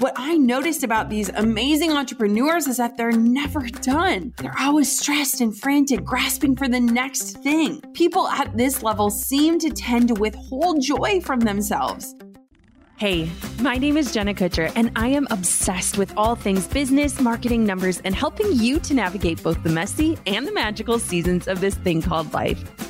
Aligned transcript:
What 0.00 0.14
I 0.16 0.38
noticed 0.38 0.82
about 0.82 1.10
these 1.10 1.28
amazing 1.28 1.92
entrepreneurs 1.92 2.66
is 2.66 2.78
that 2.78 2.96
they're 2.96 3.12
never 3.12 3.60
done. 3.68 4.32
They're 4.38 4.58
always 4.58 4.98
stressed 4.98 5.42
and 5.42 5.54
frantic, 5.54 6.02
grasping 6.06 6.56
for 6.56 6.68
the 6.68 6.80
next 6.80 7.36
thing. 7.42 7.82
People 7.92 8.26
at 8.26 8.56
this 8.56 8.82
level 8.82 9.10
seem 9.10 9.58
to 9.58 9.68
tend 9.68 10.08
to 10.08 10.14
withhold 10.14 10.80
joy 10.80 11.20
from 11.20 11.40
themselves. 11.40 12.14
Hey, 12.96 13.30
my 13.60 13.76
name 13.76 13.98
is 13.98 14.10
Jenna 14.10 14.32
Kutcher, 14.32 14.72
and 14.74 14.90
I 14.96 15.08
am 15.08 15.26
obsessed 15.30 15.98
with 15.98 16.14
all 16.16 16.34
things 16.34 16.66
business, 16.66 17.20
marketing, 17.20 17.66
numbers, 17.66 18.00
and 18.02 18.14
helping 18.14 18.54
you 18.54 18.80
to 18.80 18.94
navigate 18.94 19.42
both 19.42 19.62
the 19.62 19.68
messy 19.68 20.16
and 20.26 20.46
the 20.46 20.52
magical 20.52 20.98
seasons 20.98 21.46
of 21.46 21.60
this 21.60 21.74
thing 21.74 22.00
called 22.00 22.32
life. 22.32 22.79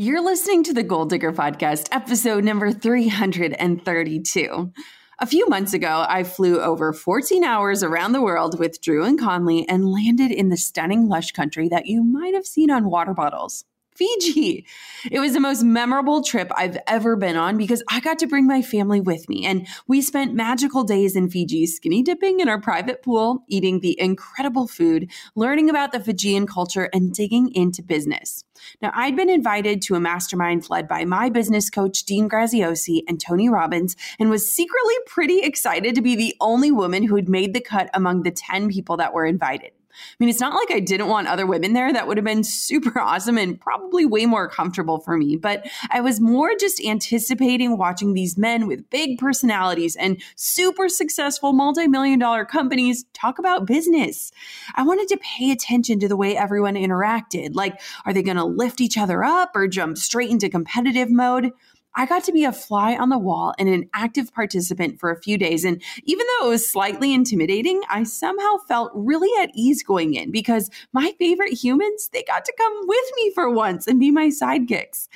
You're 0.00 0.22
listening 0.22 0.62
to 0.62 0.72
the 0.72 0.84
Goal 0.84 1.06
Digger 1.06 1.32
Podcast, 1.32 1.88
episode 1.90 2.44
number 2.44 2.70
332. 2.70 4.72
A 5.18 5.26
few 5.26 5.48
months 5.48 5.74
ago, 5.74 6.06
I 6.08 6.22
flew 6.22 6.60
over 6.60 6.92
14 6.92 7.42
hours 7.42 7.82
around 7.82 8.12
the 8.12 8.22
world 8.22 8.60
with 8.60 8.80
Drew 8.80 9.04
and 9.04 9.18
Conley 9.18 9.68
and 9.68 9.90
landed 9.90 10.30
in 10.30 10.50
the 10.50 10.56
stunning 10.56 11.08
lush 11.08 11.32
country 11.32 11.68
that 11.70 11.86
you 11.86 12.04
might 12.04 12.32
have 12.32 12.46
seen 12.46 12.70
on 12.70 12.88
water 12.88 13.12
bottles. 13.12 13.64
Fiji. 13.98 14.64
It 15.10 15.18
was 15.18 15.32
the 15.32 15.40
most 15.40 15.64
memorable 15.64 16.22
trip 16.22 16.52
I've 16.54 16.78
ever 16.86 17.16
been 17.16 17.36
on 17.36 17.56
because 17.56 17.82
I 17.90 17.98
got 17.98 18.20
to 18.20 18.28
bring 18.28 18.46
my 18.46 18.62
family 18.62 19.00
with 19.00 19.28
me. 19.28 19.44
And 19.44 19.66
we 19.88 20.00
spent 20.02 20.34
magical 20.34 20.84
days 20.84 21.16
in 21.16 21.28
Fiji, 21.28 21.66
skinny 21.66 22.04
dipping 22.04 22.38
in 22.38 22.48
our 22.48 22.60
private 22.60 23.02
pool, 23.02 23.42
eating 23.48 23.80
the 23.80 24.00
incredible 24.00 24.68
food, 24.68 25.10
learning 25.34 25.68
about 25.68 25.90
the 25.90 25.98
Fijian 25.98 26.46
culture, 26.46 26.88
and 26.92 27.12
digging 27.12 27.52
into 27.54 27.82
business. 27.82 28.44
Now, 28.80 28.92
I'd 28.94 29.16
been 29.16 29.28
invited 29.28 29.82
to 29.82 29.96
a 29.96 30.00
mastermind 30.00 30.70
led 30.70 30.86
by 30.86 31.04
my 31.04 31.28
business 31.28 31.68
coach, 31.68 32.04
Dean 32.04 32.28
Graziosi, 32.28 33.02
and 33.08 33.20
Tony 33.20 33.48
Robbins, 33.48 33.96
and 34.20 34.30
was 34.30 34.52
secretly 34.52 34.94
pretty 35.06 35.40
excited 35.40 35.96
to 35.96 36.02
be 36.02 36.14
the 36.14 36.36
only 36.40 36.70
woman 36.70 37.02
who 37.02 37.16
had 37.16 37.28
made 37.28 37.52
the 37.52 37.60
cut 37.60 37.90
among 37.94 38.22
the 38.22 38.30
10 38.30 38.68
people 38.68 38.96
that 38.98 39.12
were 39.12 39.26
invited. 39.26 39.72
I 39.90 40.14
mean, 40.18 40.28
it's 40.28 40.40
not 40.40 40.54
like 40.54 40.70
I 40.70 40.80
didn't 40.80 41.08
want 41.08 41.28
other 41.28 41.46
women 41.46 41.72
there. 41.72 41.92
That 41.92 42.06
would 42.06 42.16
have 42.16 42.24
been 42.24 42.44
super 42.44 42.98
awesome 42.98 43.38
and 43.38 43.60
probably 43.60 44.04
way 44.06 44.26
more 44.26 44.48
comfortable 44.48 45.00
for 45.00 45.16
me. 45.16 45.36
But 45.36 45.66
I 45.90 46.00
was 46.00 46.20
more 46.20 46.50
just 46.58 46.84
anticipating 46.84 47.78
watching 47.78 48.14
these 48.14 48.36
men 48.36 48.66
with 48.66 48.88
big 48.90 49.18
personalities 49.18 49.96
and 49.96 50.22
super 50.36 50.88
successful 50.88 51.52
multi 51.52 51.86
million 51.88 52.18
dollar 52.18 52.44
companies 52.44 53.04
talk 53.12 53.38
about 53.38 53.66
business. 53.66 54.30
I 54.74 54.82
wanted 54.82 55.08
to 55.08 55.18
pay 55.18 55.50
attention 55.50 55.98
to 56.00 56.08
the 56.08 56.16
way 56.16 56.36
everyone 56.36 56.74
interacted. 56.74 57.54
Like, 57.54 57.80
are 58.04 58.12
they 58.12 58.22
going 58.22 58.36
to 58.36 58.44
lift 58.44 58.80
each 58.80 58.96
other 58.98 59.24
up 59.24 59.52
or 59.54 59.68
jump 59.68 59.98
straight 59.98 60.30
into 60.30 60.48
competitive 60.48 61.10
mode? 61.10 61.52
I 61.98 62.06
got 62.06 62.22
to 62.24 62.32
be 62.32 62.44
a 62.44 62.52
fly 62.52 62.94
on 62.94 63.08
the 63.08 63.18
wall 63.18 63.54
and 63.58 63.68
an 63.68 63.90
active 63.92 64.32
participant 64.32 65.00
for 65.00 65.10
a 65.10 65.20
few 65.20 65.36
days. 65.36 65.64
And 65.64 65.82
even 66.04 66.24
though 66.28 66.46
it 66.46 66.50
was 66.50 66.70
slightly 66.70 67.12
intimidating, 67.12 67.82
I 67.90 68.04
somehow 68.04 68.58
felt 68.68 68.92
really 68.94 69.30
at 69.42 69.50
ease 69.52 69.82
going 69.82 70.14
in 70.14 70.30
because 70.30 70.70
my 70.92 71.12
favorite 71.18 71.54
humans, 71.54 72.08
they 72.12 72.22
got 72.22 72.44
to 72.44 72.54
come 72.56 72.72
with 72.86 73.04
me 73.16 73.32
for 73.34 73.50
once 73.50 73.88
and 73.88 73.98
be 73.98 74.12
my 74.12 74.28
sidekicks. 74.28 75.08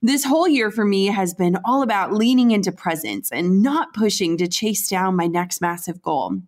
This 0.00 0.24
whole 0.24 0.48
year 0.48 0.70
for 0.70 0.86
me 0.86 1.06
has 1.08 1.34
been 1.34 1.58
all 1.66 1.82
about 1.82 2.14
leaning 2.14 2.50
into 2.50 2.72
presence 2.72 3.30
and 3.30 3.62
not 3.62 3.92
pushing 3.92 4.38
to 4.38 4.48
chase 4.48 4.88
down 4.88 5.14
my 5.14 5.26
next 5.26 5.60
massive 5.60 6.00
goal. 6.00 6.38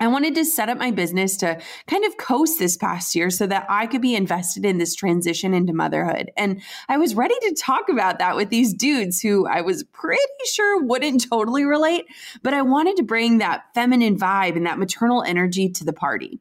I 0.00 0.08
wanted 0.08 0.34
to 0.34 0.44
set 0.44 0.68
up 0.68 0.76
my 0.76 0.90
business 0.90 1.36
to 1.38 1.60
kind 1.86 2.04
of 2.04 2.16
coast 2.16 2.58
this 2.58 2.76
past 2.76 3.14
year 3.14 3.30
so 3.30 3.46
that 3.46 3.66
I 3.68 3.86
could 3.86 4.02
be 4.02 4.16
invested 4.16 4.64
in 4.64 4.78
this 4.78 4.94
transition 4.94 5.54
into 5.54 5.72
motherhood. 5.72 6.32
And 6.36 6.62
I 6.88 6.98
was 6.98 7.14
ready 7.14 7.36
to 7.42 7.54
talk 7.54 7.88
about 7.88 8.18
that 8.18 8.34
with 8.34 8.50
these 8.50 8.74
dudes 8.74 9.20
who 9.20 9.46
I 9.46 9.60
was 9.60 9.84
pretty 9.84 10.22
sure 10.46 10.82
wouldn't 10.82 11.28
totally 11.28 11.64
relate, 11.64 12.06
but 12.42 12.54
I 12.54 12.62
wanted 12.62 12.96
to 12.96 13.04
bring 13.04 13.38
that 13.38 13.66
feminine 13.74 14.18
vibe 14.18 14.56
and 14.56 14.66
that 14.66 14.78
maternal 14.78 15.22
energy 15.22 15.68
to 15.70 15.84
the 15.84 15.92
party. 15.92 16.40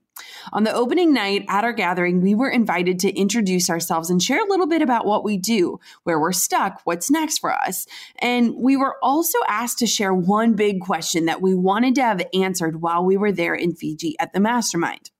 On 0.51 0.63
the 0.63 0.73
opening 0.73 1.13
night 1.13 1.45
at 1.47 1.63
our 1.63 1.73
gathering, 1.73 2.21
we 2.21 2.35
were 2.35 2.49
invited 2.49 2.99
to 2.99 3.13
introduce 3.13 3.69
ourselves 3.69 4.09
and 4.09 4.21
share 4.21 4.43
a 4.43 4.49
little 4.49 4.67
bit 4.67 4.81
about 4.81 5.05
what 5.05 5.23
we 5.23 5.37
do, 5.37 5.79
where 6.03 6.19
we're 6.19 6.31
stuck, 6.31 6.81
what's 6.83 7.09
next 7.09 7.39
for 7.39 7.51
us. 7.51 7.87
And 8.19 8.53
we 8.55 8.77
were 8.77 8.97
also 9.01 9.37
asked 9.47 9.79
to 9.79 9.87
share 9.87 10.13
one 10.13 10.53
big 10.55 10.81
question 10.81 11.25
that 11.25 11.41
we 11.41 11.55
wanted 11.55 11.95
to 11.95 12.03
have 12.03 12.21
answered 12.33 12.81
while 12.81 13.03
we 13.03 13.17
were 13.17 13.31
there 13.31 13.55
in 13.55 13.73
Fiji 13.73 14.15
at 14.19 14.33
the 14.33 14.39
mastermind. 14.39 15.11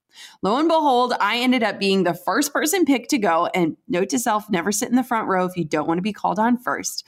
Lo 0.42 0.58
and 0.58 0.68
behold, 0.68 1.12
I 1.20 1.38
ended 1.38 1.62
up 1.62 1.78
being 1.78 2.04
the 2.04 2.14
first 2.14 2.52
person 2.52 2.84
picked 2.84 3.10
to 3.10 3.18
go. 3.18 3.46
And 3.54 3.76
note 3.88 4.10
to 4.10 4.18
self 4.18 4.48
never 4.48 4.70
sit 4.70 4.88
in 4.88 4.96
the 4.96 5.02
front 5.02 5.28
row 5.28 5.44
if 5.44 5.56
you 5.56 5.64
don't 5.64 5.88
want 5.88 5.98
to 5.98 6.02
be 6.02 6.12
called 6.12 6.38
on 6.38 6.58
first. 6.58 7.04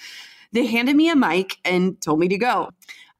They 0.52 0.66
handed 0.66 0.96
me 0.96 1.08
a 1.08 1.16
mic 1.16 1.56
and 1.64 2.00
told 2.00 2.18
me 2.18 2.28
to 2.28 2.38
go. 2.38 2.70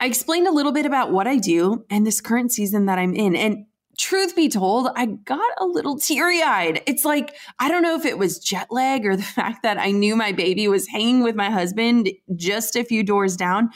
I 0.01 0.07
explained 0.07 0.47
a 0.47 0.53
little 0.53 0.73
bit 0.73 0.87
about 0.87 1.13
what 1.13 1.27
I 1.27 1.39
do 1.39 1.85
and 1.89 2.07
this 2.07 2.21
current 2.21 2.53
season 2.53 2.87
that 2.87 2.99
I'm 2.99 3.15
in. 3.15 3.35
And 3.35 3.67
truth 3.99 4.37
be 4.37 4.49
told, 4.49 4.89
I 4.95 5.07
got 5.07 5.41
a 5.59 5.67
little 5.67 5.99
teary 5.99 6.43
eyed. 6.43 6.83
It's 6.87 7.05
like, 7.05 7.35
I 7.59 7.69
don't 7.69 7.83
know 7.83 7.97
if 7.97 8.05
it 8.05 8.19
was 8.19 8.39
jet 8.39 8.69
lag 8.71 9.07
or 9.07 9.17
the 9.17 9.23
fact 9.23 9.63
that 9.63 9.79
I 9.79 9.91
knew 9.91 10.17
my 10.17 10.33
baby 10.33 10.69
was 10.69 10.89
hanging 10.89 11.23
with 11.23 11.35
my 11.35 11.51
husband 11.51 12.11
just 12.35 12.77
a 12.77 12.85
few 12.85 13.03
doors 13.03 13.37
down. 13.37 13.71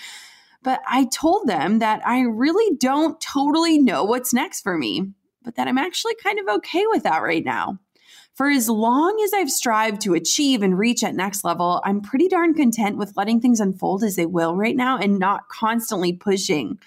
But 0.62 0.80
I 0.86 1.06
told 1.06 1.48
them 1.48 1.78
that 1.78 2.06
I 2.06 2.20
really 2.20 2.76
don't 2.76 3.18
totally 3.20 3.78
know 3.78 4.04
what's 4.04 4.34
next 4.34 4.60
for 4.60 4.76
me, 4.76 5.10
but 5.42 5.56
that 5.56 5.68
I'm 5.68 5.78
actually 5.78 6.14
kind 6.22 6.38
of 6.38 6.48
okay 6.56 6.84
with 6.88 7.04
that 7.04 7.22
right 7.22 7.44
now. 7.44 7.78
For 8.34 8.48
as 8.48 8.68
long 8.68 9.20
as 9.24 9.32
I've 9.34 9.50
strived 9.50 10.02
to 10.02 10.14
achieve 10.14 10.62
and 10.62 10.78
reach 10.78 11.02
at 11.02 11.14
next 11.14 11.44
level, 11.44 11.80
I'm 11.84 12.00
pretty 12.00 12.28
darn 12.28 12.54
content 12.54 12.96
with 12.96 13.16
letting 13.16 13.40
things 13.40 13.60
unfold 13.60 14.02
as 14.02 14.16
they 14.16 14.26
will 14.26 14.54
right 14.54 14.76
now 14.76 14.98
and 14.98 15.18
not 15.18 15.48
constantly 15.48 16.12
pushing 16.12 16.78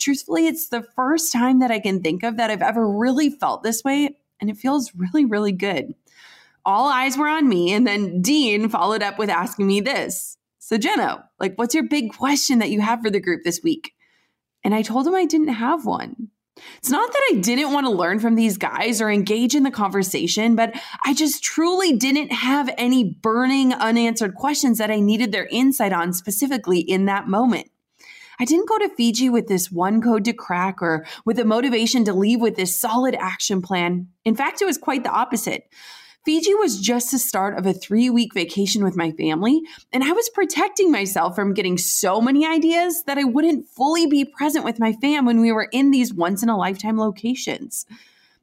truthfully, 0.00 0.46
it's 0.46 0.68
the 0.68 0.82
first 0.82 1.32
time 1.32 1.60
that 1.60 1.70
I 1.70 1.80
can 1.80 2.02
think 2.02 2.22
of 2.22 2.36
that 2.36 2.50
I've 2.50 2.62
ever 2.62 2.88
really 2.88 3.30
felt 3.30 3.62
this 3.62 3.84
way. 3.84 4.16
And 4.40 4.48
it 4.48 4.56
feels 4.56 4.92
really, 4.96 5.24
really 5.24 5.52
good. 5.52 5.94
All 6.64 6.88
eyes 6.88 7.16
were 7.16 7.28
on 7.28 7.48
me. 7.48 7.72
And 7.72 7.86
then 7.86 8.22
Dean 8.22 8.68
followed 8.68 9.02
up 9.02 9.18
with 9.18 9.30
asking 9.30 9.66
me 9.66 9.80
this. 9.80 10.36
So, 10.58 10.78
Jenna, 10.78 11.28
like, 11.38 11.56
what's 11.56 11.74
your 11.74 11.88
big 11.88 12.12
question 12.14 12.58
that 12.58 12.70
you 12.70 12.80
have 12.80 13.02
for 13.02 13.10
the 13.10 13.20
group 13.20 13.42
this 13.44 13.60
week? 13.62 13.94
And 14.62 14.74
I 14.74 14.82
told 14.82 15.06
him 15.06 15.14
I 15.14 15.24
didn't 15.24 15.48
have 15.48 15.86
one. 15.86 16.30
It's 16.78 16.90
not 16.90 17.10
that 17.10 17.22
I 17.32 17.36
didn't 17.36 17.72
want 17.72 17.86
to 17.86 17.92
learn 17.92 18.18
from 18.18 18.34
these 18.34 18.58
guys 18.58 19.00
or 19.00 19.10
engage 19.10 19.54
in 19.54 19.62
the 19.62 19.70
conversation, 19.70 20.56
but 20.56 20.78
I 21.04 21.14
just 21.14 21.42
truly 21.42 21.96
didn't 21.96 22.32
have 22.32 22.72
any 22.76 23.04
burning 23.04 23.72
unanswered 23.72 24.34
questions 24.34 24.78
that 24.78 24.90
I 24.90 25.00
needed 25.00 25.32
their 25.32 25.46
insight 25.46 25.92
on 25.92 26.12
specifically 26.12 26.80
in 26.80 27.06
that 27.06 27.28
moment. 27.28 27.69
I 28.40 28.46
didn't 28.46 28.70
go 28.70 28.78
to 28.78 28.88
Fiji 28.88 29.28
with 29.28 29.48
this 29.48 29.70
one 29.70 30.00
code 30.00 30.24
to 30.24 30.32
crack 30.32 30.80
or 30.80 31.04
with 31.26 31.38
a 31.38 31.44
motivation 31.44 32.06
to 32.06 32.14
leave 32.14 32.40
with 32.40 32.56
this 32.56 32.80
solid 32.80 33.14
action 33.14 33.60
plan. 33.60 34.08
In 34.24 34.34
fact, 34.34 34.62
it 34.62 34.64
was 34.64 34.78
quite 34.78 35.04
the 35.04 35.10
opposite. 35.10 35.68
Fiji 36.24 36.54
was 36.54 36.80
just 36.80 37.10
the 37.10 37.18
start 37.18 37.58
of 37.58 37.66
a 37.66 37.74
three 37.74 38.08
week 38.08 38.32
vacation 38.32 38.82
with 38.82 38.96
my 38.96 39.10
family, 39.12 39.60
and 39.92 40.02
I 40.02 40.12
was 40.12 40.30
protecting 40.30 40.90
myself 40.90 41.34
from 41.34 41.52
getting 41.52 41.76
so 41.76 42.18
many 42.22 42.46
ideas 42.46 43.04
that 43.04 43.18
I 43.18 43.24
wouldn't 43.24 43.68
fully 43.68 44.06
be 44.06 44.24
present 44.24 44.64
with 44.64 44.80
my 44.80 44.94
fam 44.94 45.26
when 45.26 45.42
we 45.42 45.52
were 45.52 45.68
in 45.70 45.90
these 45.90 46.12
once 46.12 46.42
in 46.42 46.48
a 46.48 46.56
lifetime 46.56 46.98
locations. 46.98 47.84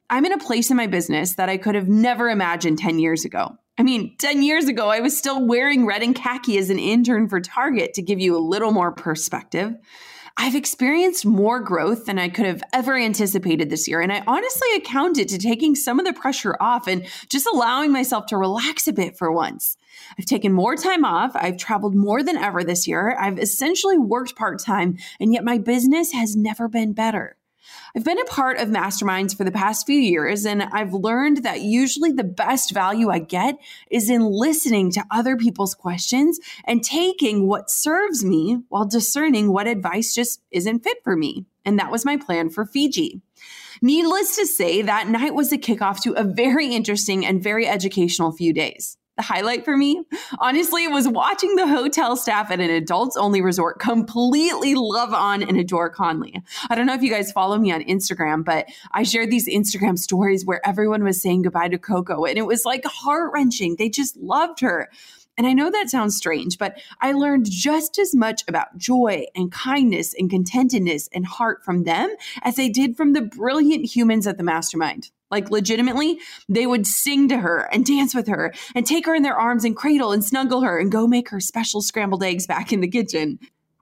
I'm 0.08 0.24
in 0.24 0.32
a 0.32 0.38
place 0.38 0.70
in 0.70 0.76
my 0.76 0.86
business 0.86 1.34
that 1.34 1.48
I 1.48 1.56
could 1.56 1.74
have 1.74 1.88
never 1.88 2.30
imagined 2.30 2.78
10 2.78 3.00
years 3.00 3.24
ago. 3.24 3.58
I 3.78 3.84
mean, 3.84 4.16
10 4.18 4.42
years 4.42 4.66
ago, 4.66 4.88
I 4.88 4.98
was 4.98 5.16
still 5.16 5.46
wearing 5.46 5.86
red 5.86 6.02
and 6.02 6.14
khaki 6.14 6.58
as 6.58 6.68
an 6.68 6.80
intern 6.80 7.28
for 7.28 7.40
Target 7.40 7.94
to 7.94 8.02
give 8.02 8.18
you 8.18 8.36
a 8.36 8.42
little 8.42 8.72
more 8.72 8.90
perspective. 8.90 9.76
I've 10.36 10.56
experienced 10.56 11.24
more 11.24 11.60
growth 11.60 12.06
than 12.06 12.18
I 12.18 12.28
could 12.28 12.46
have 12.46 12.62
ever 12.72 12.96
anticipated 12.96 13.70
this 13.70 13.86
year. 13.88 14.00
And 14.00 14.12
I 14.12 14.24
honestly 14.26 14.68
account 14.76 15.18
it 15.18 15.28
to 15.28 15.38
taking 15.38 15.76
some 15.76 16.00
of 16.00 16.06
the 16.06 16.12
pressure 16.12 16.56
off 16.60 16.88
and 16.88 17.06
just 17.28 17.46
allowing 17.52 17.92
myself 17.92 18.26
to 18.26 18.36
relax 18.36 18.88
a 18.88 18.92
bit 18.92 19.16
for 19.16 19.32
once. 19.32 19.76
I've 20.18 20.26
taken 20.26 20.52
more 20.52 20.76
time 20.76 21.04
off. 21.04 21.32
I've 21.34 21.56
traveled 21.56 21.94
more 21.94 22.22
than 22.22 22.36
ever 22.36 22.64
this 22.64 22.86
year. 22.86 23.16
I've 23.18 23.38
essentially 23.38 23.98
worked 23.98 24.36
part 24.36 24.60
time, 24.60 24.98
and 25.20 25.32
yet 25.32 25.44
my 25.44 25.58
business 25.58 26.12
has 26.12 26.36
never 26.36 26.68
been 26.68 26.92
better. 26.92 27.37
I've 27.96 28.04
been 28.04 28.20
a 28.20 28.24
part 28.24 28.58
of 28.58 28.68
masterminds 28.68 29.36
for 29.36 29.44
the 29.44 29.52
past 29.52 29.86
few 29.86 29.98
years, 29.98 30.44
and 30.44 30.62
I've 30.62 30.92
learned 30.92 31.38
that 31.44 31.62
usually 31.62 32.12
the 32.12 32.24
best 32.24 32.72
value 32.72 33.08
I 33.08 33.18
get 33.18 33.58
is 33.90 34.10
in 34.10 34.22
listening 34.22 34.90
to 34.92 35.04
other 35.10 35.36
people's 35.36 35.74
questions 35.74 36.38
and 36.64 36.84
taking 36.84 37.46
what 37.46 37.70
serves 37.70 38.24
me 38.24 38.58
while 38.68 38.86
discerning 38.86 39.52
what 39.52 39.66
advice 39.66 40.14
just 40.14 40.42
isn't 40.50 40.84
fit 40.84 40.98
for 41.02 41.16
me. 41.16 41.46
And 41.64 41.78
that 41.78 41.90
was 41.90 42.04
my 42.04 42.16
plan 42.16 42.50
for 42.50 42.66
Fiji. 42.66 43.22
Needless 43.80 44.36
to 44.36 44.46
say, 44.46 44.82
that 44.82 45.08
night 45.08 45.34
was 45.34 45.50
the 45.50 45.58
kickoff 45.58 46.02
to 46.02 46.12
a 46.12 46.24
very 46.24 46.66
interesting 46.66 47.24
and 47.24 47.42
very 47.42 47.66
educational 47.66 48.32
few 48.32 48.52
days 48.52 48.97
the 49.18 49.22
highlight 49.22 49.64
for 49.64 49.76
me, 49.76 50.00
honestly, 50.38 50.86
was 50.86 51.08
watching 51.08 51.56
the 51.56 51.66
hotel 51.66 52.16
staff 52.16 52.52
at 52.52 52.60
an 52.60 52.70
adults 52.70 53.16
only 53.16 53.42
resort 53.42 53.80
completely 53.80 54.76
love 54.76 55.12
on 55.12 55.42
and 55.42 55.58
adore 55.58 55.90
Conley. 55.90 56.40
I 56.70 56.76
don't 56.76 56.86
know 56.86 56.94
if 56.94 57.02
you 57.02 57.10
guys 57.10 57.32
follow 57.32 57.58
me 57.58 57.72
on 57.72 57.82
Instagram, 57.82 58.44
but 58.44 58.66
I 58.92 59.02
shared 59.02 59.30
these 59.30 59.48
Instagram 59.48 59.98
stories 59.98 60.46
where 60.46 60.66
everyone 60.66 61.02
was 61.02 61.20
saying 61.20 61.42
goodbye 61.42 61.68
to 61.68 61.78
Coco, 61.78 62.24
and 62.24 62.38
it 62.38 62.46
was 62.46 62.64
like 62.64 62.84
heart 62.84 63.32
wrenching. 63.34 63.74
They 63.76 63.88
just 63.88 64.16
loved 64.16 64.60
her. 64.60 64.88
And 65.36 65.46
I 65.46 65.52
know 65.52 65.70
that 65.70 65.90
sounds 65.90 66.16
strange, 66.16 66.56
but 66.56 66.80
I 67.00 67.12
learned 67.12 67.50
just 67.50 67.98
as 67.98 68.14
much 68.14 68.42
about 68.48 68.76
joy 68.76 69.26
and 69.34 69.50
kindness 69.50 70.14
and 70.14 70.30
contentedness 70.30 71.08
and 71.12 71.26
heart 71.26 71.64
from 71.64 71.84
them 71.84 72.14
as 72.42 72.58
I 72.58 72.68
did 72.68 72.96
from 72.96 73.12
the 73.12 73.22
brilliant 73.22 73.84
humans 73.84 74.26
at 74.26 74.36
the 74.36 74.44
mastermind. 74.44 75.10
Like, 75.30 75.50
legitimately, 75.50 76.18
they 76.48 76.66
would 76.66 76.86
sing 76.86 77.28
to 77.28 77.38
her 77.38 77.68
and 77.72 77.84
dance 77.84 78.14
with 78.14 78.28
her 78.28 78.52
and 78.74 78.86
take 78.86 79.06
her 79.06 79.14
in 79.14 79.22
their 79.22 79.38
arms 79.38 79.64
and 79.64 79.76
cradle 79.76 80.12
and 80.12 80.24
snuggle 80.24 80.62
her 80.62 80.78
and 80.78 80.90
go 80.90 81.06
make 81.06 81.28
her 81.30 81.40
special 81.40 81.82
scrambled 81.82 82.22
eggs 82.22 82.46
back 82.46 82.72
in 82.72 82.80
the 82.80 82.88
kitchen. 82.88 83.38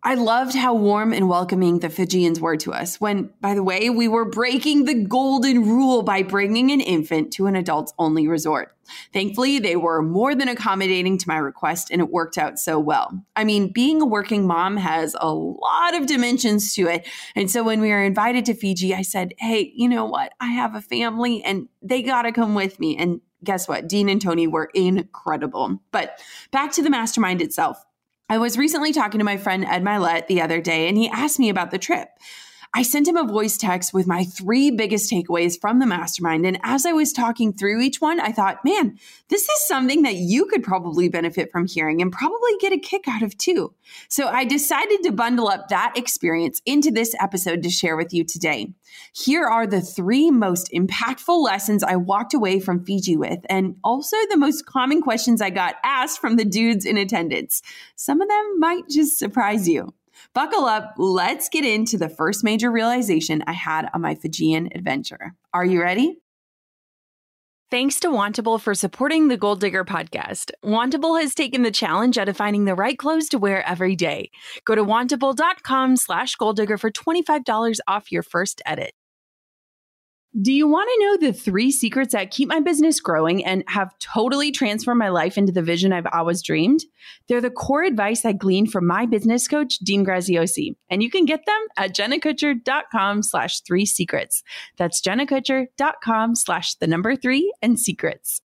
I 0.07 0.15
loved 0.15 0.55
how 0.55 0.73
warm 0.73 1.13
and 1.13 1.29
welcoming 1.29 1.81
the 1.81 1.91
Fijians 1.91 2.39
were 2.39 2.57
to 2.59 2.73
us 2.73 3.01
when, 3.01 3.31
by 3.41 3.55
the 3.55 3.63
way, 3.65 3.91
we 3.91 4.07
were 4.07 4.25
breaking 4.25 4.85
the 4.85 4.95
golden 4.95 5.65
rule 5.65 6.05
by 6.05 6.23
bringing 6.23 6.71
an 6.71 6.81
infant 6.81 7.33
to 7.33 7.47
an 7.49 7.57
adults 7.57 7.93
only 7.99 8.29
resort. 8.29 8.77
Thankfully, 9.13 9.59
they 9.59 9.75
were 9.75 10.03
more 10.03 10.37
than 10.37 10.47
accommodating 10.47 11.19
to 11.19 11.29
my 11.29 11.39
request 11.39 11.91
and 11.91 12.01
it 12.01 12.09
worked 12.09 12.39
out 12.39 12.61
so 12.61 12.79
well. 12.79 13.21
I 13.35 13.43
mean, 13.43 13.73
being 13.73 14.01
a 14.01 14.07
working 14.07 14.47
mom 14.47 14.77
has 14.77 15.17
a 15.19 15.35
lot 15.35 15.97
of 15.97 16.07
dimensions 16.07 16.73
to 16.75 16.87
it. 16.87 17.09
And 17.35 17.51
so 17.51 17.65
when 17.65 17.81
we 17.81 17.89
were 17.89 18.05
invited 18.05 18.45
to 18.45 18.55
Fiji, 18.55 18.95
I 18.95 19.03
said, 19.03 19.35
Hey, 19.39 19.73
you 19.75 19.89
know 19.89 20.05
what? 20.05 20.35
I 20.39 20.53
have 20.53 20.77
a 20.77 20.81
family 20.81 21.43
and 21.43 21.69
they 21.83 22.03
got 22.03 22.23
to 22.23 22.31
come 22.31 22.55
with 22.55 22.79
me. 22.79 22.97
And 22.97 23.23
guess 23.43 23.67
what? 23.67 23.89
Dean 23.89 24.09
and 24.09 24.23
Tony 24.23 24.47
were 24.47 24.71
incredible. 24.73 25.81
But 25.91 26.21
back 26.53 26.71
to 26.73 26.83
the 26.83 26.91
mastermind 26.91 27.43
itself. 27.43 27.85
I 28.29 28.39
was 28.39 28.59
recently 28.59 28.93
talking 28.93 29.19
to 29.19 29.25
my 29.25 29.37
friend 29.37 29.65
Ed 29.65 29.85
Mylett 29.85 30.27
the 30.27 30.43
other 30.43 30.61
day, 30.61 30.89
and 30.89 30.99
he 30.99 31.09
asked 31.09 31.39
me 31.39 31.49
about 31.49 31.71
the 31.71 31.79
trip. 31.79 32.09
I 32.77 32.83
sent 32.83 33.09
him 33.09 33.17
a 33.17 33.25
voice 33.25 33.57
text 33.57 33.95
with 33.95 34.07
my 34.07 34.25
three 34.25 34.71
biggest 34.71 35.11
takeaways 35.11 35.59
from 35.59 35.79
the 35.79 35.87
mastermind. 35.87 36.45
And 36.45 36.61
as 36.63 36.85
I 36.85 36.93
was 36.93 37.11
talking 37.11 37.55
through 37.55 37.81
each 37.81 38.03
one, 38.03 38.21
I 38.21 38.33
thought, 38.33 38.67
man, 38.67 38.99
this 39.31 39.49
is 39.49 39.67
something 39.67 40.03
that 40.03 40.17
you 40.17 40.45
could 40.45 40.63
probably 40.63 41.09
benefit 41.09 41.51
from 41.51 41.67
hearing 41.67 42.03
and 42.03 42.13
probably 42.13 42.51
get 42.61 42.75
a 42.75 42.79
kick 42.79 43.09
out 43.09 43.23
of 43.23 43.39
too. 43.39 43.73
So 44.11 44.29
I 44.29 44.45
decided 44.45 45.03
to 45.05 45.13
bundle 45.13 45.49
up 45.49 45.69
that 45.69 45.95
experience 45.97 46.61
into 46.67 46.91
this 46.91 47.15
episode 47.19 47.63
to 47.63 47.71
share 47.71 47.97
with 47.97 48.13
you 48.13 48.25
today. 48.25 48.75
Here 49.15 49.47
are 49.47 49.67
the 49.67 49.81
three 49.81 50.31
most 50.31 50.71
impactful 50.71 51.43
lessons 51.43 51.83
I 51.83 51.97
walked 51.97 52.35
away 52.35 52.61
from 52.61 52.85
Fiji 52.85 53.17
with, 53.17 53.41
and 53.49 53.77
also 53.85 54.19
the 54.29 54.37
most 54.37 54.67
common 54.67 55.01
questions 55.01 55.41
I 55.41 55.49
got 55.49 55.77
asked 55.83 56.21
from 56.21 56.37
the 56.37 56.45
dudes 56.45 56.85
in 56.85 56.99
attendance. 56.99 57.63
Some 57.95 58.21
of 58.21 58.29
them 58.29 58.61
might 58.61 58.87
just 58.91 59.19
surprise 59.19 59.67
you. 59.67 59.95
Buckle 60.35 60.65
up. 60.65 60.95
Let's 60.97 61.49
get 61.49 61.65
into 61.65 61.97
the 61.99 62.09
first 62.09 62.45
major 62.45 62.71
realization 62.71 63.43
I 63.47 63.53
had 63.53 63.89
on 63.95 64.01
my 64.01 64.15
Fijian 64.15 64.71
adventure. 64.75 65.35
Are 65.53 65.65
you 65.65 65.81
ready? 65.81 66.19
Thanks 67.69 67.99
to 68.01 68.09
Wantable 68.09 68.61
for 68.61 68.75
supporting 68.75 69.27
the 69.27 69.37
Goal 69.37 69.57
Digger 69.57 69.85
podcast. 69.85 70.53
Wantable 70.65 71.21
has 71.21 71.35
taken 71.35 71.63
the 71.63 71.73
challenge 71.73 72.17
of 72.17 72.37
finding 72.37 72.65
the 72.65 72.77
right 72.77 72.97
clothes 72.97 73.29
to 73.31 73.39
wear 73.39 73.67
every 73.67 73.97
day. 73.97 74.31
Go 74.65 74.77
to 74.77 74.85
wantable.com 74.85 75.97
slash 75.97 76.37
goaldigger 76.37 76.79
for 76.79 76.93
$25 76.93 77.79
off 77.89 78.13
your 78.13 78.23
first 78.23 78.63
edit. 78.65 78.93
Do 80.43 80.53
you 80.53 80.69
want 80.69 80.91
to 80.93 81.05
know 81.07 81.29
the 81.29 81.33
three 81.33 81.71
secrets 81.71 82.13
that 82.13 82.31
keep 82.31 82.51
my 82.51 82.61
business 82.61 83.01
growing 83.01 83.43
and 83.43 83.65
have 83.69 83.99
totally 84.01 84.53
transformed 84.53 84.99
my 84.99 85.09
life 85.09 85.39
into 85.39 85.51
the 85.51 85.63
vision 85.63 85.95
I've 85.95 86.07
always 86.13 86.43
dreamed? 86.43 86.81
They're 87.27 87.41
the 87.41 87.49
core 87.49 87.85
advice 87.85 88.23
I 88.23 88.33
gleaned 88.33 88.71
from 88.71 88.87
my 88.87 89.07
business 89.07 89.49
coach, 89.49 89.79
Dean 89.79 90.05
Graziosi, 90.05 90.77
and 90.91 91.03
you 91.03 91.11
can 91.11 91.25
get 91.25 91.47
them 91.47 91.67
at 91.79 91.95
jennakutcher.com 91.95 93.23
slash 93.23 93.61
three 93.63 93.87
secrets. 93.87 94.43
That's 94.77 95.01
jennakutcher.com 95.01 96.35
slash 96.35 96.75
the 96.75 96.87
number 96.87 97.17
three 97.17 97.51
and 97.63 97.81
secrets. 97.81 98.43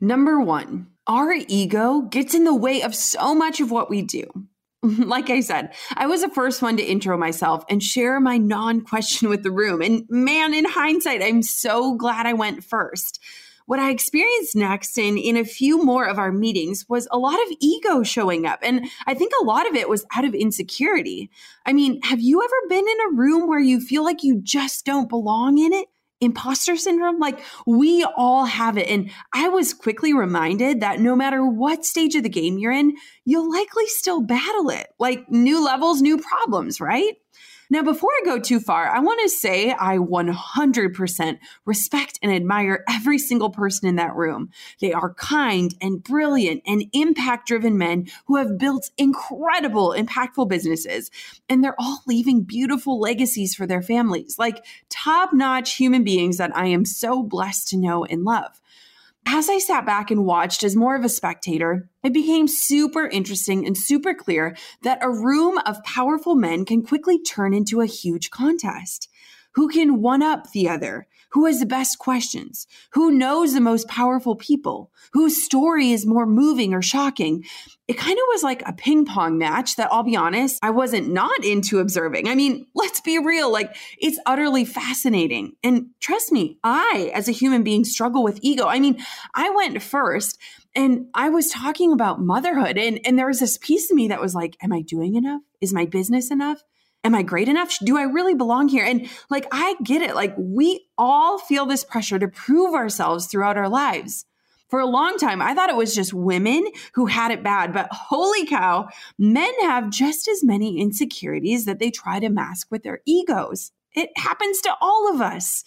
Number 0.00 0.40
one, 0.40 0.86
our 1.08 1.32
ego 1.32 2.02
gets 2.02 2.32
in 2.32 2.44
the 2.44 2.54
way 2.54 2.82
of 2.82 2.94
so 2.94 3.34
much 3.34 3.60
of 3.60 3.72
what 3.72 3.90
we 3.90 4.02
do. 4.02 4.46
like 4.98 5.30
I 5.30 5.40
said, 5.40 5.74
I 5.94 6.06
was 6.06 6.20
the 6.20 6.28
first 6.28 6.60
one 6.60 6.76
to 6.76 6.82
intro 6.82 7.16
myself 7.16 7.64
and 7.70 7.82
share 7.82 8.20
my 8.20 8.36
non 8.36 8.82
question 8.82 9.30
with 9.30 9.42
the 9.42 9.50
room. 9.50 9.80
And 9.80 10.04
man, 10.10 10.52
in 10.52 10.66
hindsight, 10.66 11.22
I'm 11.22 11.42
so 11.42 11.94
glad 11.94 12.26
I 12.26 12.34
went 12.34 12.64
first. 12.64 13.18
What 13.66 13.80
I 13.80 13.90
experienced 13.90 14.54
next 14.54 14.98
and 14.98 15.16
in 15.16 15.38
a 15.38 15.44
few 15.44 15.82
more 15.82 16.06
of 16.06 16.18
our 16.18 16.30
meetings 16.30 16.84
was 16.86 17.08
a 17.10 17.16
lot 17.16 17.40
of 17.46 17.56
ego 17.60 18.02
showing 18.02 18.44
up. 18.44 18.58
And 18.62 18.86
I 19.06 19.14
think 19.14 19.32
a 19.40 19.44
lot 19.44 19.66
of 19.66 19.74
it 19.74 19.88
was 19.88 20.04
out 20.14 20.26
of 20.26 20.34
insecurity. 20.34 21.30
I 21.64 21.72
mean, 21.72 22.02
have 22.02 22.20
you 22.20 22.42
ever 22.42 22.68
been 22.68 22.86
in 22.86 23.00
a 23.08 23.16
room 23.16 23.48
where 23.48 23.60
you 23.60 23.80
feel 23.80 24.04
like 24.04 24.22
you 24.22 24.42
just 24.42 24.84
don't 24.84 25.08
belong 25.08 25.56
in 25.56 25.72
it? 25.72 25.88
Imposter 26.24 26.76
syndrome? 26.76 27.18
Like 27.18 27.40
we 27.66 28.04
all 28.16 28.44
have 28.44 28.78
it. 28.78 28.88
And 28.88 29.10
I 29.32 29.48
was 29.48 29.74
quickly 29.74 30.12
reminded 30.14 30.80
that 30.80 31.00
no 31.00 31.14
matter 31.14 31.44
what 31.46 31.84
stage 31.84 32.14
of 32.14 32.22
the 32.22 32.28
game 32.28 32.58
you're 32.58 32.72
in, 32.72 32.96
you'll 33.24 33.50
likely 33.50 33.86
still 33.86 34.20
battle 34.20 34.70
it. 34.70 34.88
Like 34.98 35.30
new 35.30 35.64
levels, 35.64 36.02
new 36.02 36.18
problems, 36.18 36.80
right? 36.80 37.14
Now, 37.70 37.82
before 37.82 38.10
I 38.10 38.24
go 38.24 38.38
too 38.38 38.60
far, 38.60 38.88
I 38.88 39.00
want 39.00 39.20
to 39.22 39.28
say 39.28 39.72
I 39.72 39.96
100% 39.96 41.38
respect 41.64 42.18
and 42.22 42.32
admire 42.32 42.84
every 42.88 43.18
single 43.18 43.50
person 43.50 43.88
in 43.88 43.96
that 43.96 44.14
room. 44.14 44.50
They 44.80 44.92
are 44.92 45.14
kind 45.14 45.74
and 45.80 46.02
brilliant 46.02 46.62
and 46.66 46.84
impact 46.92 47.48
driven 47.48 47.78
men 47.78 48.08
who 48.26 48.36
have 48.36 48.58
built 48.58 48.90
incredible, 48.98 49.94
impactful 49.96 50.48
businesses. 50.48 51.10
And 51.48 51.62
they're 51.62 51.80
all 51.80 52.00
leaving 52.06 52.42
beautiful 52.42 53.00
legacies 53.00 53.54
for 53.54 53.66
their 53.66 53.82
families, 53.82 54.36
like 54.38 54.64
top 54.90 55.32
notch 55.32 55.76
human 55.76 56.04
beings 56.04 56.36
that 56.36 56.56
I 56.56 56.66
am 56.66 56.84
so 56.84 57.22
blessed 57.22 57.68
to 57.68 57.76
know 57.76 58.04
and 58.04 58.24
love 58.24 58.60
as 59.26 59.48
I 59.48 59.58
sat 59.58 59.86
back 59.86 60.10
and 60.10 60.24
watched 60.24 60.62
as 60.62 60.76
more 60.76 60.96
of 60.96 61.04
a 61.04 61.08
spectator, 61.08 61.88
it 62.02 62.12
became 62.12 62.46
super 62.46 63.06
interesting 63.06 63.66
and 63.66 63.76
super 63.76 64.14
clear 64.14 64.56
that 64.82 64.98
a 65.02 65.10
room 65.10 65.58
of 65.66 65.82
powerful 65.84 66.34
men 66.34 66.64
can 66.64 66.82
quickly 66.82 67.22
turn 67.22 67.54
into 67.54 67.80
a 67.80 67.86
huge 67.86 68.30
contest. 68.30 69.08
Who 69.54 69.68
can 69.68 70.00
one 70.00 70.22
up 70.22 70.50
the 70.50 70.68
other? 70.68 71.06
Who 71.34 71.46
has 71.46 71.58
the 71.58 71.66
best 71.66 71.98
questions? 71.98 72.68
Who 72.92 73.10
knows 73.10 73.54
the 73.54 73.60
most 73.60 73.88
powerful 73.88 74.36
people? 74.36 74.92
Whose 75.12 75.42
story 75.42 75.90
is 75.90 76.06
more 76.06 76.26
moving 76.26 76.72
or 76.72 76.80
shocking? 76.80 77.44
It 77.88 77.98
kind 77.98 78.16
of 78.16 78.24
was 78.28 78.44
like 78.44 78.62
a 78.66 78.72
ping 78.72 79.04
pong 79.04 79.36
match 79.36 79.74
that 79.74 79.88
I'll 79.90 80.04
be 80.04 80.14
honest, 80.14 80.60
I 80.62 80.70
wasn't 80.70 81.12
not 81.12 81.44
into 81.44 81.80
observing. 81.80 82.28
I 82.28 82.36
mean, 82.36 82.66
let's 82.76 83.00
be 83.00 83.18
real, 83.18 83.50
like 83.50 83.74
it's 83.98 84.18
utterly 84.26 84.64
fascinating. 84.64 85.54
And 85.64 85.88
trust 85.98 86.30
me, 86.30 86.58
I, 86.62 87.10
as 87.12 87.28
a 87.28 87.32
human 87.32 87.64
being, 87.64 87.84
struggle 87.84 88.22
with 88.22 88.38
ego. 88.42 88.66
I 88.68 88.78
mean, 88.78 89.04
I 89.34 89.50
went 89.50 89.82
first 89.82 90.38
and 90.76 91.06
I 91.14 91.30
was 91.30 91.50
talking 91.50 91.92
about 91.92 92.20
motherhood, 92.20 92.78
and, 92.78 93.00
and 93.04 93.18
there 93.18 93.28
was 93.28 93.40
this 93.40 93.58
piece 93.58 93.90
of 93.90 93.96
me 93.96 94.08
that 94.08 94.20
was 94.20 94.34
like, 94.34 94.56
Am 94.62 94.72
I 94.72 94.82
doing 94.82 95.16
enough? 95.16 95.42
Is 95.60 95.72
my 95.72 95.84
business 95.84 96.30
enough? 96.30 96.62
Am 97.04 97.14
I 97.14 97.22
great 97.22 97.48
enough? 97.48 97.78
Do 97.84 97.98
I 97.98 98.02
really 98.02 98.34
belong 98.34 98.68
here? 98.68 98.84
And 98.84 99.08
like, 99.28 99.46
I 99.52 99.76
get 99.84 100.00
it. 100.00 100.14
Like, 100.14 100.34
we 100.38 100.86
all 100.96 101.38
feel 101.38 101.66
this 101.66 101.84
pressure 101.84 102.18
to 102.18 102.28
prove 102.28 102.74
ourselves 102.74 103.26
throughout 103.26 103.58
our 103.58 103.68
lives. 103.68 104.24
For 104.68 104.80
a 104.80 104.86
long 104.86 105.18
time, 105.18 105.42
I 105.42 105.54
thought 105.54 105.68
it 105.68 105.76
was 105.76 105.94
just 105.94 106.14
women 106.14 106.66
who 106.94 107.06
had 107.06 107.30
it 107.30 107.44
bad, 107.44 107.74
but 107.74 107.92
holy 107.92 108.46
cow, 108.46 108.88
men 109.18 109.52
have 109.60 109.90
just 109.90 110.26
as 110.26 110.42
many 110.42 110.80
insecurities 110.80 111.66
that 111.66 111.78
they 111.78 111.90
try 111.90 112.18
to 112.18 112.30
mask 112.30 112.68
with 112.70 112.82
their 112.82 113.00
egos. 113.04 113.70
It 113.92 114.10
happens 114.16 114.62
to 114.62 114.74
all 114.80 115.14
of 115.14 115.20
us. 115.20 115.62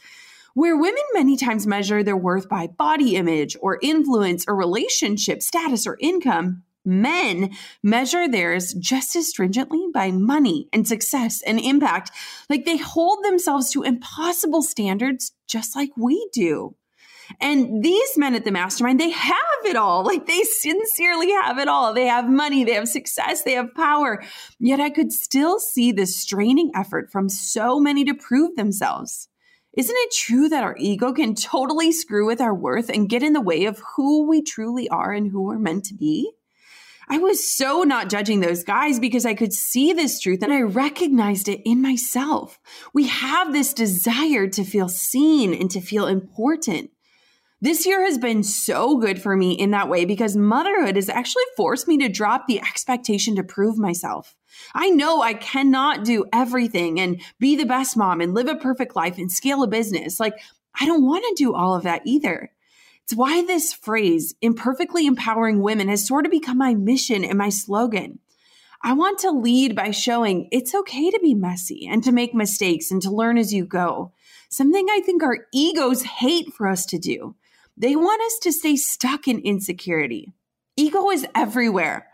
Where 0.55 0.75
women 0.75 1.03
many 1.13 1.37
times 1.37 1.67
measure 1.67 2.01
their 2.01 2.17
worth 2.17 2.49
by 2.49 2.65
body 2.65 3.15
image 3.15 3.55
or 3.61 3.77
influence 3.83 4.43
or 4.47 4.55
relationship 4.55 5.43
status 5.43 5.85
or 5.85 5.97
income, 6.01 6.63
men 6.87 7.51
measure 7.83 8.27
theirs 8.27 8.73
just 8.73 9.15
as 9.15 9.27
stringently 9.27 9.85
by 9.93 10.09
money 10.09 10.67
and 10.73 10.87
success 10.87 11.41
and 11.45 11.59
impact. 11.59 12.09
Like 12.49 12.65
they 12.65 12.77
hold 12.77 13.23
themselves 13.23 13.69
to 13.71 13.83
impossible 13.83 14.63
standards 14.63 15.33
just 15.47 15.75
like 15.75 15.91
we 15.97 16.27
do. 16.33 16.75
And 17.41 17.83
these 17.83 18.17
men 18.17 18.35
at 18.35 18.45
the 18.45 18.51
mastermind, 18.51 18.99
they 18.99 19.09
have 19.09 19.35
it 19.65 19.75
all. 19.75 20.03
Like 20.03 20.25
they 20.27 20.43
sincerely 20.43 21.31
have 21.31 21.59
it 21.59 21.67
all. 21.67 21.93
They 21.93 22.05
have 22.05 22.29
money, 22.29 22.63
they 22.63 22.73
have 22.73 22.87
success, 22.87 23.43
they 23.43 23.53
have 23.53 23.75
power. 23.75 24.23
Yet 24.59 24.79
I 24.79 24.89
could 24.89 25.11
still 25.11 25.59
see 25.59 25.91
the 25.91 26.05
straining 26.05 26.71
effort 26.73 27.11
from 27.11 27.29
so 27.29 27.79
many 27.79 28.05
to 28.05 28.13
prove 28.13 28.55
themselves. 28.55 29.27
Isn't 29.75 29.95
it 29.95 30.13
true 30.13 30.49
that 30.49 30.63
our 30.63 30.75
ego 30.79 31.13
can 31.13 31.35
totally 31.35 31.91
screw 31.91 32.25
with 32.25 32.41
our 32.41 32.55
worth 32.55 32.89
and 32.89 33.09
get 33.09 33.21
in 33.21 33.33
the 33.33 33.41
way 33.41 33.65
of 33.65 33.81
who 33.95 34.27
we 34.27 34.41
truly 34.41 34.89
are 34.89 35.11
and 35.11 35.29
who 35.29 35.43
we're 35.43 35.59
meant 35.59 35.85
to 35.85 35.93
be? 35.93 36.31
I 37.09 37.19
was 37.19 37.49
so 37.49 37.83
not 37.83 38.09
judging 38.09 38.41
those 38.41 38.63
guys 38.63 38.99
because 38.99 39.25
I 39.25 39.33
could 39.33 39.53
see 39.53 39.93
this 39.93 40.19
truth 40.19 40.43
and 40.43 40.51
I 40.51 40.61
recognized 40.61 41.47
it 41.47 41.61
in 41.63 41.81
myself. 41.81 42.59
We 42.93 43.07
have 43.07 43.53
this 43.53 43.73
desire 43.73 44.47
to 44.47 44.63
feel 44.65 44.89
seen 44.89 45.53
and 45.53 45.71
to 45.71 45.79
feel 45.79 46.07
important. 46.07 46.91
This 47.59 47.87
year 47.87 48.03
has 48.03 48.19
been 48.19 48.43
so 48.43 48.97
good 48.97 49.19
for 49.19 49.35
me 49.35 49.53
in 49.53 49.71
that 49.71 49.89
way 49.89 50.05
because 50.05 50.35
motherhood 50.35 50.95
has 50.95 51.09
actually 51.09 51.45
forced 51.55 51.87
me 51.87 51.97
to 51.99 52.09
drop 52.09 52.45
the 52.45 52.59
expectation 52.59 53.35
to 53.35 53.43
prove 53.43 53.79
myself. 53.79 54.35
I 54.75 54.89
know 54.89 55.21
I 55.21 55.33
cannot 55.33 56.05
do 56.05 56.25
everything 56.31 56.99
and 56.99 57.19
be 57.39 57.55
the 57.55 57.65
best 57.65 57.97
mom 57.97 58.21
and 58.21 58.35
live 58.35 58.47
a 58.47 58.55
perfect 58.55 58.95
life 58.95 59.17
and 59.17 59.31
scale 59.31 59.63
a 59.63 59.67
business. 59.67 60.19
Like, 60.19 60.35
I 60.79 60.85
don't 60.85 61.05
want 61.05 61.23
to 61.23 61.43
do 61.43 61.55
all 61.55 61.73
of 61.73 61.83
that 61.83 62.03
either. 62.05 62.51
It's 63.07 63.15
why 63.15 63.41
this 63.41 63.71
phrase, 63.71 64.35
imperfectly 64.41 65.07
empowering 65.07 65.61
women, 65.61 65.87
has 65.87 66.05
sort 66.05 66.25
of 66.25 66.31
become 66.31 66.57
my 66.57 66.73
mission 66.73 67.23
and 67.23 67.37
my 67.37 67.47
slogan. 67.47 68.19
I 68.83 68.91
want 68.91 69.19
to 69.19 69.31
lead 69.31 69.77
by 69.77 69.91
showing 69.91 70.49
it's 70.51 70.75
okay 70.75 71.09
to 71.11 71.19
be 71.21 71.33
messy 71.33 71.87
and 71.89 72.03
to 72.03 72.11
make 72.11 72.33
mistakes 72.33 72.91
and 72.91 73.01
to 73.03 73.09
learn 73.09 73.37
as 73.37 73.53
you 73.53 73.65
go. 73.65 74.11
Something 74.49 74.87
I 74.89 74.99
think 74.99 75.23
our 75.23 75.37
egos 75.53 76.03
hate 76.03 76.51
for 76.51 76.67
us 76.67 76.85
to 76.87 76.97
do. 76.97 77.37
They 77.77 77.95
want 77.95 78.21
us 78.23 78.39
to 78.39 78.51
stay 78.51 78.75
stuck 78.75 79.25
in 79.25 79.39
insecurity. 79.39 80.33
Ego 80.75 81.09
is 81.09 81.25
everywhere. 81.33 82.07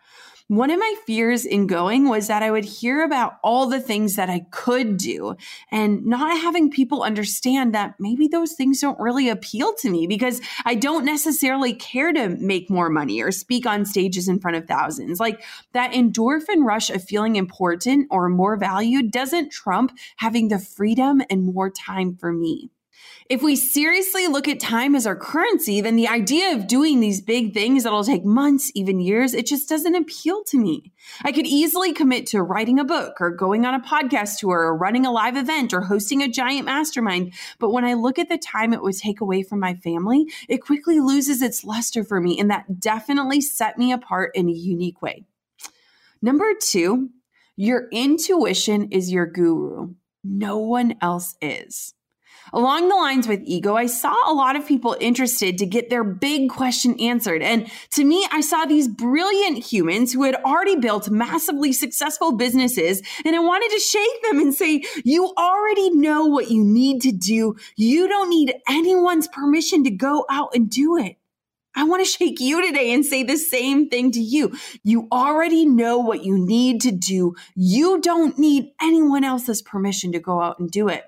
One 0.49 0.71
of 0.71 0.77
my 0.77 0.95
fears 1.07 1.45
in 1.45 1.67
going 1.67 2.09
was 2.09 2.27
that 2.27 2.43
I 2.43 2.51
would 2.51 2.65
hear 2.65 3.05
about 3.05 3.37
all 3.43 3.67
the 3.67 3.79
things 3.79 4.17
that 4.17 4.29
I 4.29 4.41
could 4.51 4.97
do 4.97 5.37
and 5.71 6.05
not 6.05 6.37
having 6.37 6.69
people 6.69 7.01
understand 7.01 7.73
that 7.73 7.95
maybe 7.97 8.27
those 8.27 8.51
things 8.51 8.81
don't 8.81 8.99
really 8.99 9.29
appeal 9.29 9.73
to 9.75 9.89
me 9.89 10.05
because 10.05 10.41
I 10.65 10.75
don't 10.75 11.05
necessarily 11.05 11.73
care 11.73 12.11
to 12.11 12.27
make 12.27 12.69
more 12.69 12.89
money 12.89 13.21
or 13.21 13.31
speak 13.31 13.65
on 13.65 13.85
stages 13.85 14.27
in 14.27 14.41
front 14.41 14.57
of 14.57 14.67
thousands. 14.67 15.17
Like 15.17 15.41
that 15.71 15.93
endorphin 15.93 16.65
rush 16.65 16.89
of 16.89 17.05
feeling 17.05 17.37
important 17.37 18.07
or 18.11 18.27
more 18.27 18.57
valued 18.57 19.11
doesn't 19.11 19.49
trump 19.49 19.97
having 20.17 20.49
the 20.49 20.59
freedom 20.59 21.21
and 21.29 21.45
more 21.45 21.69
time 21.69 22.17
for 22.17 22.33
me. 22.33 22.69
If 23.29 23.41
we 23.41 23.55
seriously 23.55 24.27
look 24.27 24.47
at 24.47 24.59
time 24.59 24.95
as 24.95 25.07
our 25.07 25.15
currency, 25.15 25.79
then 25.79 25.95
the 25.95 26.07
idea 26.07 26.55
of 26.55 26.67
doing 26.67 26.99
these 26.99 27.21
big 27.21 27.53
things 27.53 27.83
that'll 27.83 28.03
take 28.03 28.25
months, 28.25 28.71
even 28.75 28.99
years, 28.99 29.33
it 29.33 29.45
just 29.45 29.69
doesn't 29.69 29.95
appeal 29.95 30.43
to 30.45 30.57
me. 30.57 30.91
I 31.23 31.31
could 31.31 31.45
easily 31.45 31.93
commit 31.93 32.27
to 32.27 32.41
writing 32.41 32.79
a 32.79 32.83
book 32.83 33.21
or 33.21 33.31
going 33.31 33.65
on 33.65 33.75
a 33.75 33.79
podcast 33.79 34.39
tour 34.39 34.59
or 34.59 34.77
running 34.77 35.05
a 35.05 35.11
live 35.11 35.37
event 35.37 35.73
or 35.73 35.81
hosting 35.81 36.21
a 36.21 36.27
giant 36.27 36.65
mastermind. 36.65 37.33
But 37.59 37.71
when 37.71 37.85
I 37.85 37.93
look 37.93 38.19
at 38.19 38.29
the 38.29 38.37
time 38.37 38.73
it 38.73 38.81
would 38.81 38.97
take 38.97 39.21
away 39.21 39.43
from 39.43 39.59
my 39.59 39.75
family, 39.75 40.25
it 40.49 40.57
quickly 40.57 40.99
loses 40.99 41.41
its 41.41 41.63
luster 41.63 42.03
for 42.03 42.19
me. 42.19 42.39
And 42.39 42.49
that 42.51 42.79
definitely 42.79 43.39
set 43.41 43.77
me 43.77 43.93
apart 43.93 44.31
in 44.35 44.49
a 44.49 44.53
unique 44.53 45.01
way. 45.01 45.25
Number 46.21 46.53
two, 46.59 47.09
your 47.55 47.87
intuition 47.91 48.91
is 48.91 49.11
your 49.11 49.25
guru. 49.25 49.93
No 50.23 50.57
one 50.57 50.95
else 51.01 51.35
is. 51.41 51.93
Along 52.51 52.89
the 52.89 52.95
lines 52.95 53.27
with 53.27 53.41
ego, 53.45 53.75
I 53.75 53.85
saw 53.85 54.15
a 54.27 54.33
lot 54.33 54.55
of 54.55 54.67
people 54.67 54.97
interested 54.99 55.57
to 55.59 55.65
get 55.65 55.89
their 55.89 56.03
big 56.03 56.49
question 56.49 56.99
answered. 56.99 57.41
And 57.41 57.71
to 57.91 58.03
me, 58.03 58.25
I 58.31 58.41
saw 58.41 58.65
these 58.65 58.87
brilliant 58.87 59.59
humans 59.59 60.11
who 60.11 60.23
had 60.23 60.35
already 60.35 60.75
built 60.75 61.09
massively 61.09 61.71
successful 61.71 62.33
businesses. 62.33 63.01
And 63.23 63.35
I 63.35 63.39
wanted 63.39 63.69
to 63.71 63.79
shake 63.79 64.23
them 64.23 64.39
and 64.39 64.53
say, 64.53 64.83
you 65.05 65.33
already 65.37 65.91
know 65.91 66.25
what 66.25 66.51
you 66.51 66.63
need 66.63 67.01
to 67.03 67.11
do. 67.11 67.55
You 67.75 68.07
don't 68.07 68.29
need 68.29 68.55
anyone's 68.67 69.27
permission 69.27 69.83
to 69.85 69.91
go 69.91 70.25
out 70.29 70.49
and 70.53 70.69
do 70.69 70.97
it. 70.97 71.17
I 71.75 71.85
want 71.85 72.05
to 72.05 72.09
shake 72.09 72.39
you 72.39 72.63
today 72.65 72.93
and 72.93 73.03
say 73.03 73.23
the 73.23 73.37
same 73.37 73.89
thing 73.89 74.11
to 74.11 74.19
you. 74.19 74.55
You 74.83 75.07
already 75.11 75.65
know 75.65 75.97
what 75.99 76.23
you 76.23 76.37
need 76.37 76.81
to 76.81 76.91
do. 76.91 77.35
You 77.55 77.99
don't 77.99 78.37
need 78.37 78.71
anyone 78.79 79.23
else's 79.23 79.61
permission 79.61 80.11
to 80.11 80.19
go 80.19 80.39
out 80.39 80.59
and 80.59 80.69
do 80.69 80.87
it. 80.87 81.03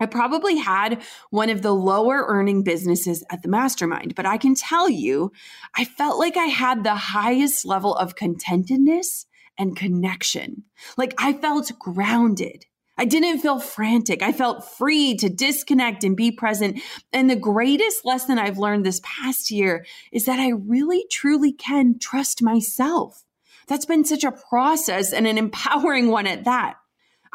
I 0.00 0.06
probably 0.06 0.56
had 0.56 1.02
one 1.30 1.50
of 1.50 1.62
the 1.62 1.74
lower 1.74 2.24
earning 2.26 2.62
businesses 2.62 3.24
at 3.30 3.42
the 3.42 3.48
mastermind, 3.48 4.14
but 4.14 4.26
I 4.26 4.38
can 4.38 4.54
tell 4.54 4.88
you, 4.88 5.32
I 5.76 5.84
felt 5.84 6.18
like 6.18 6.36
I 6.36 6.46
had 6.46 6.82
the 6.82 6.96
highest 6.96 7.64
level 7.64 7.94
of 7.94 8.16
contentedness 8.16 9.26
and 9.56 9.76
connection. 9.76 10.64
Like 10.96 11.14
I 11.18 11.32
felt 11.32 11.70
grounded. 11.78 12.66
I 12.96 13.04
didn't 13.04 13.40
feel 13.40 13.58
frantic. 13.58 14.22
I 14.22 14.32
felt 14.32 14.64
free 14.64 15.16
to 15.16 15.28
disconnect 15.28 16.04
and 16.04 16.16
be 16.16 16.30
present. 16.30 16.80
And 17.12 17.28
the 17.28 17.36
greatest 17.36 18.04
lesson 18.04 18.38
I've 18.38 18.58
learned 18.58 18.86
this 18.86 19.00
past 19.02 19.50
year 19.50 19.84
is 20.12 20.26
that 20.26 20.38
I 20.38 20.50
really 20.50 21.04
truly 21.10 21.52
can 21.52 21.98
trust 21.98 22.42
myself. 22.42 23.24
That's 23.66 23.86
been 23.86 24.04
such 24.04 24.24
a 24.24 24.32
process 24.32 25.12
and 25.12 25.26
an 25.26 25.38
empowering 25.38 26.08
one 26.08 26.26
at 26.26 26.44
that. 26.44 26.76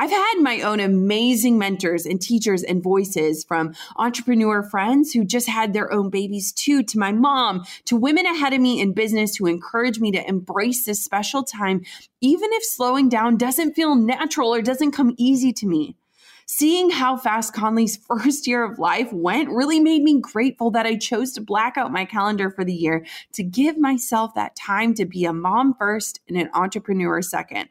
I've 0.01 0.12
had 0.12 0.36
my 0.39 0.62
own 0.62 0.79
amazing 0.79 1.58
mentors 1.58 2.06
and 2.06 2.22
teachers 2.22 2.63
and 2.63 2.82
voices 2.82 3.44
from 3.44 3.74
entrepreneur 3.98 4.63
friends 4.63 5.12
who 5.12 5.25
just 5.25 5.50
had 5.50 5.74
their 5.74 5.91
own 5.91 6.10
babies 6.10 6.53
too, 6.53 6.84
to 6.84 6.98
my 6.98 7.12
mom, 7.12 7.65
to 7.84 7.98
women 7.98 8.25
ahead 8.25 8.53
of 8.53 8.62
me 8.62 8.79
in 8.79 8.94
business 8.94 9.36
who 9.36 9.46
encourage 9.46 10.00
me 10.00 10.13
to 10.13 10.25
embrace 10.25 10.86
this 10.86 11.03
special 11.03 11.44
time, 11.44 11.82
even 12.22 12.50
if 12.53 12.63
slowing 12.63 13.10
down 13.10 13.36
doesn't 13.36 13.74
feel 13.74 13.94
natural 13.94 14.53
or 14.53 14.62
doesn't 14.62 14.94
come 14.94 15.15
easy 15.18 15.51
to 15.51 15.68
me. 15.68 15.98
Seeing 16.46 16.91
how 16.91 17.18
fast 17.18 17.53
Conley's 17.53 17.98
first 18.08 18.48
year 18.48 18.63
of 18.63 18.79
life 18.79 19.12
went 19.12 19.50
really 19.50 19.82
made 19.82 20.01
me 20.01 20.22
grateful 20.22 20.72
that 20.72 20.86
I 20.86 20.96
chose 20.96 21.34
to 21.34 21.41
black 21.41 21.77
out 21.77 21.91
my 21.91 22.06
calendar 22.06 22.50
for 22.50 22.63
the 22.63 22.74
year 22.74 23.06
to 23.34 23.44
give 23.44 23.77
myself 23.77 24.34
that 24.36 24.56
time 24.56 24.94
to 24.94 25.06
be 25.06 25.25
a 25.25 25.34
mom 25.34 25.74
first 25.77 26.22
and 26.29 26.38
an 26.38 26.50
entrepreneur 26.53 27.22
second 27.22 27.68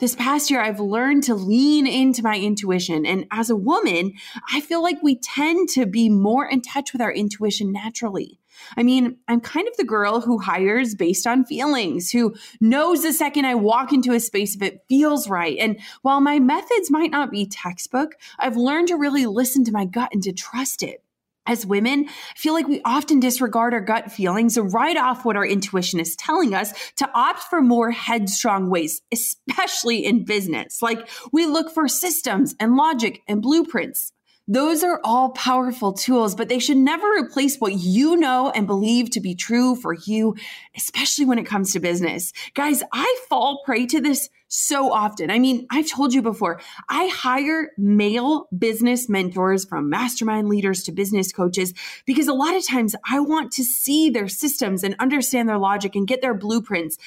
this 0.00 0.16
past 0.16 0.50
year, 0.50 0.60
I've 0.60 0.80
learned 0.80 1.22
to 1.24 1.34
lean 1.34 1.86
into 1.86 2.22
my 2.22 2.36
intuition. 2.36 3.06
And 3.06 3.26
as 3.30 3.50
a 3.50 3.56
woman, 3.56 4.14
I 4.52 4.60
feel 4.60 4.82
like 4.82 5.02
we 5.02 5.16
tend 5.16 5.68
to 5.70 5.86
be 5.86 6.08
more 6.08 6.46
in 6.46 6.62
touch 6.62 6.92
with 6.92 7.02
our 7.02 7.12
intuition 7.12 7.70
naturally. 7.70 8.40
I 8.76 8.82
mean, 8.82 9.18
I'm 9.28 9.40
kind 9.40 9.68
of 9.68 9.76
the 9.76 9.84
girl 9.84 10.20
who 10.20 10.38
hires 10.38 10.94
based 10.94 11.26
on 11.26 11.44
feelings, 11.44 12.10
who 12.10 12.34
knows 12.60 13.02
the 13.02 13.12
second 13.12 13.44
I 13.44 13.54
walk 13.54 13.92
into 13.92 14.12
a 14.12 14.20
space 14.20 14.54
if 14.54 14.62
it 14.62 14.84
feels 14.88 15.28
right. 15.28 15.56
And 15.58 15.78
while 16.02 16.20
my 16.20 16.38
methods 16.40 16.90
might 16.90 17.10
not 17.10 17.30
be 17.30 17.46
textbook, 17.46 18.16
I've 18.38 18.56
learned 18.56 18.88
to 18.88 18.96
really 18.96 19.26
listen 19.26 19.64
to 19.64 19.72
my 19.72 19.84
gut 19.84 20.10
and 20.12 20.22
to 20.24 20.32
trust 20.32 20.82
it 20.82 21.02
as 21.50 21.66
women, 21.66 22.06
I 22.08 22.38
feel 22.38 22.54
like 22.54 22.68
we 22.68 22.80
often 22.84 23.18
disregard 23.18 23.74
our 23.74 23.80
gut 23.80 24.12
feelings 24.12 24.56
and 24.56 24.72
write 24.72 24.96
off 24.96 25.24
what 25.24 25.36
our 25.36 25.44
intuition 25.44 25.98
is 25.98 26.14
telling 26.14 26.54
us 26.54 26.72
to 26.96 27.10
opt 27.12 27.40
for 27.50 27.60
more 27.60 27.90
headstrong 27.90 28.70
ways, 28.70 29.02
especially 29.12 30.04
in 30.06 30.24
business. 30.24 30.80
Like 30.80 31.08
we 31.32 31.46
look 31.46 31.74
for 31.74 31.88
systems 31.88 32.54
and 32.60 32.76
logic 32.76 33.22
and 33.26 33.42
blueprints. 33.42 34.12
Those 34.46 34.84
are 34.84 35.00
all 35.02 35.30
powerful 35.30 35.92
tools, 35.92 36.36
but 36.36 36.48
they 36.48 36.58
should 36.60 36.76
never 36.76 37.06
replace 37.06 37.58
what 37.58 37.74
you 37.74 38.16
know 38.16 38.50
and 38.50 38.66
believe 38.66 39.10
to 39.10 39.20
be 39.20 39.34
true 39.34 39.74
for 39.74 39.94
you, 39.94 40.36
especially 40.76 41.24
when 41.24 41.38
it 41.38 41.46
comes 41.46 41.72
to 41.72 41.80
business. 41.80 42.32
Guys, 42.54 42.82
I 42.92 43.18
fall 43.28 43.62
prey 43.64 43.86
to 43.86 44.00
this 44.00 44.28
so 44.50 44.92
often. 44.92 45.30
I 45.30 45.38
mean, 45.38 45.66
I've 45.70 45.88
told 45.88 46.12
you 46.12 46.22
before, 46.22 46.60
I 46.88 47.06
hire 47.06 47.70
male 47.78 48.48
business 48.56 49.08
mentors 49.08 49.64
from 49.64 49.88
mastermind 49.88 50.48
leaders 50.48 50.82
to 50.84 50.92
business 50.92 51.32
coaches 51.32 51.72
because 52.04 52.26
a 52.26 52.34
lot 52.34 52.56
of 52.56 52.66
times 52.66 52.96
I 53.08 53.20
want 53.20 53.52
to 53.52 53.64
see 53.64 54.10
their 54.10 54.28
systems 54.28 54.82
and 54.82 54.96
understand 54.98 55.48
their 55.48 55.58
logic 55.58 55.94
and 55.94 56.06
get 56.06 56.20
their 56.20 56.34
blueprints. 56.34 56.98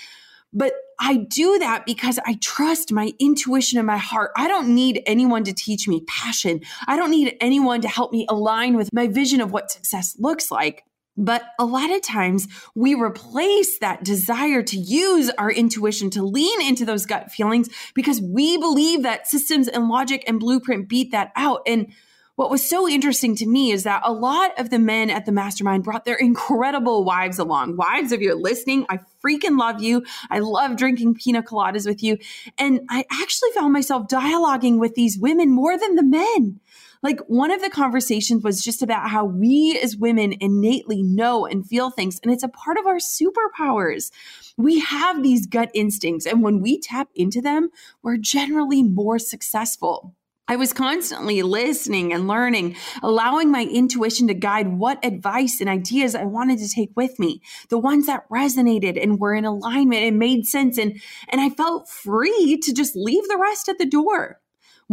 But 0.53 0.73
I 0.99 1.17
do 1.17 1.59
that 1.59 1.85
because 1.85 2.17
I 2.25 2.37
trust 2.41 2.93
my 2.93 3.11
intuition 3.19 3.77
and 3.77 3.87
my 3.87 3.97
heart. 3.97 4.31
I 4.37 4.47
don't 4.47 4.73
need 4.73 5.03
anyone 5.05 5.43
to 5.43 5.53
teach 5.53 5.87
me 5.87 6.01
passion. 6.07 6.61
I 6.87 6.95
don't 6.95 7.11
need 7.11 7.35
anyone 7.41 7.81
to 7.81 7.89
help 7.89 8.13
me 8.13 8.25
align 8.29 8.77
with 8.77 8.89
my 8.93 9.07
vision 9.07 9.41
of 9.41 9.51
what 9.51 9.71
success 9.71 10.15
looks 10.17 10.49
like. 10.49 10.85
But 11.15 11.43
a 11.59 11.65
lot 11.65 11.91
of 11.91 12.01
times 12.01 12.47
we 12.75 12.95
replace 12.95 13.77
that 13.79 14.03
desire 14.03 14.63
to 14.63 14.77
use 14.77 15.29
our 15.37 15.51
intuition 15.51 16.09
to 16.11 16.23
lean 16.23 16.61
into 16.61 16.85
those 16.85 17.05
gut 17.05 17.31
feelings 17.31 17.69
because 17.93 18.21
we 18.21 18.57
believe 18.57 19.03
that 19.03 19.27
systems 19.27 19.67
and 19.67 19.89
logic 19.89 20.23
and 20.27 20.39
blueprint 20.39 20.89
beat 20.89 21.11
that 21.11 21.31
out. 21.35 21.61
And 21.67 21.93
what 22.35 22.49
was 22.49 22.67
so 22.67 22.89
interesting 22.89 23.35
to 23.35 23.45
me 23.45 23.71
is 23.71 23.83
that 23.83 24.01
a 24.03 24.11
lot 24.11 24.59
of 24.59 24.71
the 24.71 24.79
men 24.79 25.11
at 25.11 25.27
the 25.27 25.31
mastermind 25.31 25.83
brought 25.83 26.03
their 26.03 26.15
incredible 26.19 27.03
wives 27.03 27.37
along. 27.37 27.77
Wives, 27.77 28.11
if 28.11 28.21
you're 28.21 28.35
listening, 28.35 28.85
I 28.89 28.99
freaking 29.23 29.59
love 29.59 29.81
you. 29.81 30.03
I 30.31 30.39
love 30.39 30.75
drinking 30.75 31.15
pina 31.15 31.43
coladas 31.43 31.85
with 31.85 32.01
you. 32.01 32.17
And 32.57 32.81
I 32.89 33.05
actually 33.11 33.51
found 33.51 33.71
myself 33.71 34.07
dialoguing 34.07 34.79
with 34.79 34.95
these 34.95 35.17
women 35.17 35.51
more 35.51 35.77
than 35.77 35.95
the 35.95 36.03
men. 36.03 36.59
Like 37.03 37.19
one 37.27 37.51
of 37.51 37.61
the 37.61 37.69
conversations 37.69 38.43
was 38.43 38.63
just 38.63 38.81
about 38.81 39.09
how 39.09 39.25
we 39.25 39.77
as 39.83 39.97
women 39.97 40.33
innately 40.39 41.03
know 41.03 41.45
and 41.45 41.67
feel 41.67 41.91
things, 41.91 42.19
and 42.23 42.31
it's 42.31 42.43
a 42.43 42.47
part 42.47 42.77
of 42.77 42.87
our 42.87 42.97
superpowers. 42.97 44.09
We 44.57 44.79
have 44.79 45.21
these 45.21 45.45
gut 45.45 45.69
instincts, 45.73 46.25
and 46.25 46.41
when 46.41 46.61
we 46.61 46.79
tap 46.79 47.09
into 47.13 47.41
them, 47.41 47.69
we're 48.01 48.17
generally 48.17 48.83
more 48.83 49.19
successful. 49.19 50.15
I 50.45 50.57
was 50.57 50.73
constantly 50.73 51.41
listening 51.41 52.11
and 52.11 52.27
learning, 52.27 52.75
allowing 53.01 53.49
my 53.49 53.63
intuition 53.63 54.27
to 54.27 54.33
guide 54.33 54.77
what 54.77 55.03
advice 55.03 55.61
and 55.61 55.69
ideas 55.69 56.15
I 56.15 56.25
wanted 56.25 56.59
to 56.59 56.69
take 56.69 56.91
with 56.97 57.17
me, 57.17 57.41
the 57.69 57.77
ones 57.77 58.07
that 58.07 58.29
resonated 58.29 59.01
and 59.01 59.19
were 59.19 59.33
in 59.33 59.45
alignment 59.45 60.03
and 60.03 60.19
made 60.19 60.45
sense. 60.45 60.77
And, 60.77 61.01
and 61.29 61.39
I 61.39 61.49
felt 61.49 61.87
free 61.87 62.59
to 62.61 62.73
just 62.73 62.93
leave 62.93 63.25
the 63.29 63.37
rest 63.37 63.69
at 63.69 63.77
the 63.77 63.85
door. 63.85 64.41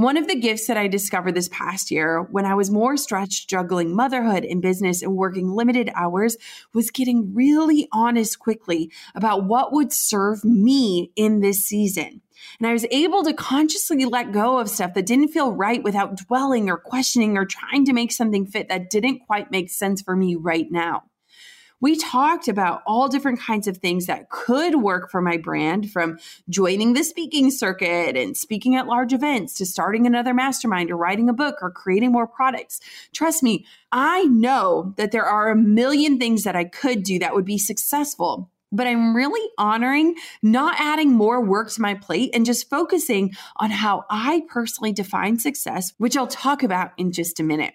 One 0.01 0.17
of 0.17 0.29
the 0.29 0.41
gifts 0.41 0.67
that 0.67 0.79
I 0.79 0.89
discovered 0.89 1.35
this 1.35 1.51
past 1.51 1.91
year 1.91 2.23
when 2.31 2.47
I 2.47 2.55
was 2.55 2.71
more 2.71 2.97
stretched 2.97 3.51
juggling 3.51 3.95
motherhood 3.95 4.47
and 4.47 4.63
business 4.63 5.03
and 5.03 5.15
working 5.15 5.51
limited 5.51 5.91
hours 5.95 6.39
was 6.73 6.91
getting 6.91 7.35
really 7.35 7.87
honest 7.93 8.39
quickly 8.39 8.91
about 9.15 9.45
what 9.45 9.75
would 9.75 9.93
serve 9.93 10.43
me 10.43 11.13
in 11.17 11.41
this 11.41 11.67
season. 11.67 12.23
And 12.59 12.67
I 12.67 12.73
was 12.73 12.87
able 12.91 13.23
to 13.25 13.35
consciously 13.35 14.07
let 14.07 14.33
go 14.33 14.59
of 14.59 14.71
stuff 14.71 14.95
that 14.95 15.05
didn't 15.05 15.29
feel 15.29 15.53
right 15.53 15.83
without 15.83 16.17
dwelling 16.17 16.71
or 16.71 16.79
questioning 16.79 17.37
or 17.37 17.45
trying 17.45 17.85
to 17.85 17.93
make 17.93 18.11
something 18.11 18.47
fit 18.47 18.71
that 18.71 18.89
didn't 18.89 19.27
quite 19.27 19.51
make 19.51 19.69
sense 19.69 20.01
for 20.01 20.17
me 20.17 20.35
right 20.35 20.73
now. 20.73 21.10
We 21.81 21.97
talked 21.97 22.49
about 22.49 22.83
all 22.87 23.09
different 23.09 23.41
kinds 23.41 23.67
of 23.67 23.79
things 23.79 24.07
that 24.07 24.29
could 24.29 24.77
work 24.77 25.11
for 25.11 25.21
my 25.23 25.37
brand 25.37 25.91
from 25.91 26.19
joining 26.49 26.93
the 26.93 27.05
speaking 27.05 27.51
circuit 27.51 28.17
and 28.17 28.37
speaking 28.37 28.77
at 28.77 28.87
large 28.87 29.13
events 29.13 29.55
to 29.55 29.67
starting 29.67 30.07
another 30.07 30.35
mastermind 30.35 30.91
or 30.91 30.97
writing 30.97 31.29
a 31.29 31.35
book 31.35 31.57
or 31.63 31.71
creating 31.71 32.13
more 32.13 32.27
products. 32.27 32.81
Trust 33.15 33.43
me, 33.43 33.65
I 33.93 34.25
know 34.25 34.95
that 34.97 35.11
there 35.11 35.25
are 35.25 35.51
a 35.51 35.57
million 35.57 36.19
things 36.19 36.45
that 36.45 36.57
I 36.57 36.65
could 36.65 37.03
do 37.03 37.19
that 37.19 37.35
would 37.35 37.47
be 37.47 37.59
successful 37.59 38.51
but 38.73 38.87
I'm 38.87 39.17
really 39.17 39.51
honoring 39.59 40.15
not 40.43 40.77
adding 40.79 41.13
more 41.13 41.45
work 41.45 41.71
to 41.73 41.83
my 41.83 41.95
plate 41.95 42.31
and 42.35 42.47
just 42.47 42.71
focusing 42.71 43.33
on 43.57 43.71
how 43.71 44.05
I 44.09 44.43
personally 44.49 44.93
define 44.93 45.39
success, 45.39 45.93
which 45.99 46.17
I'll 46.17 46.27
talk 46.27 46.63
about 46.63 46.93
in 46.97 47.13
just 47.13 47.41
a 47.41 47.43
minute. 47.43 47.75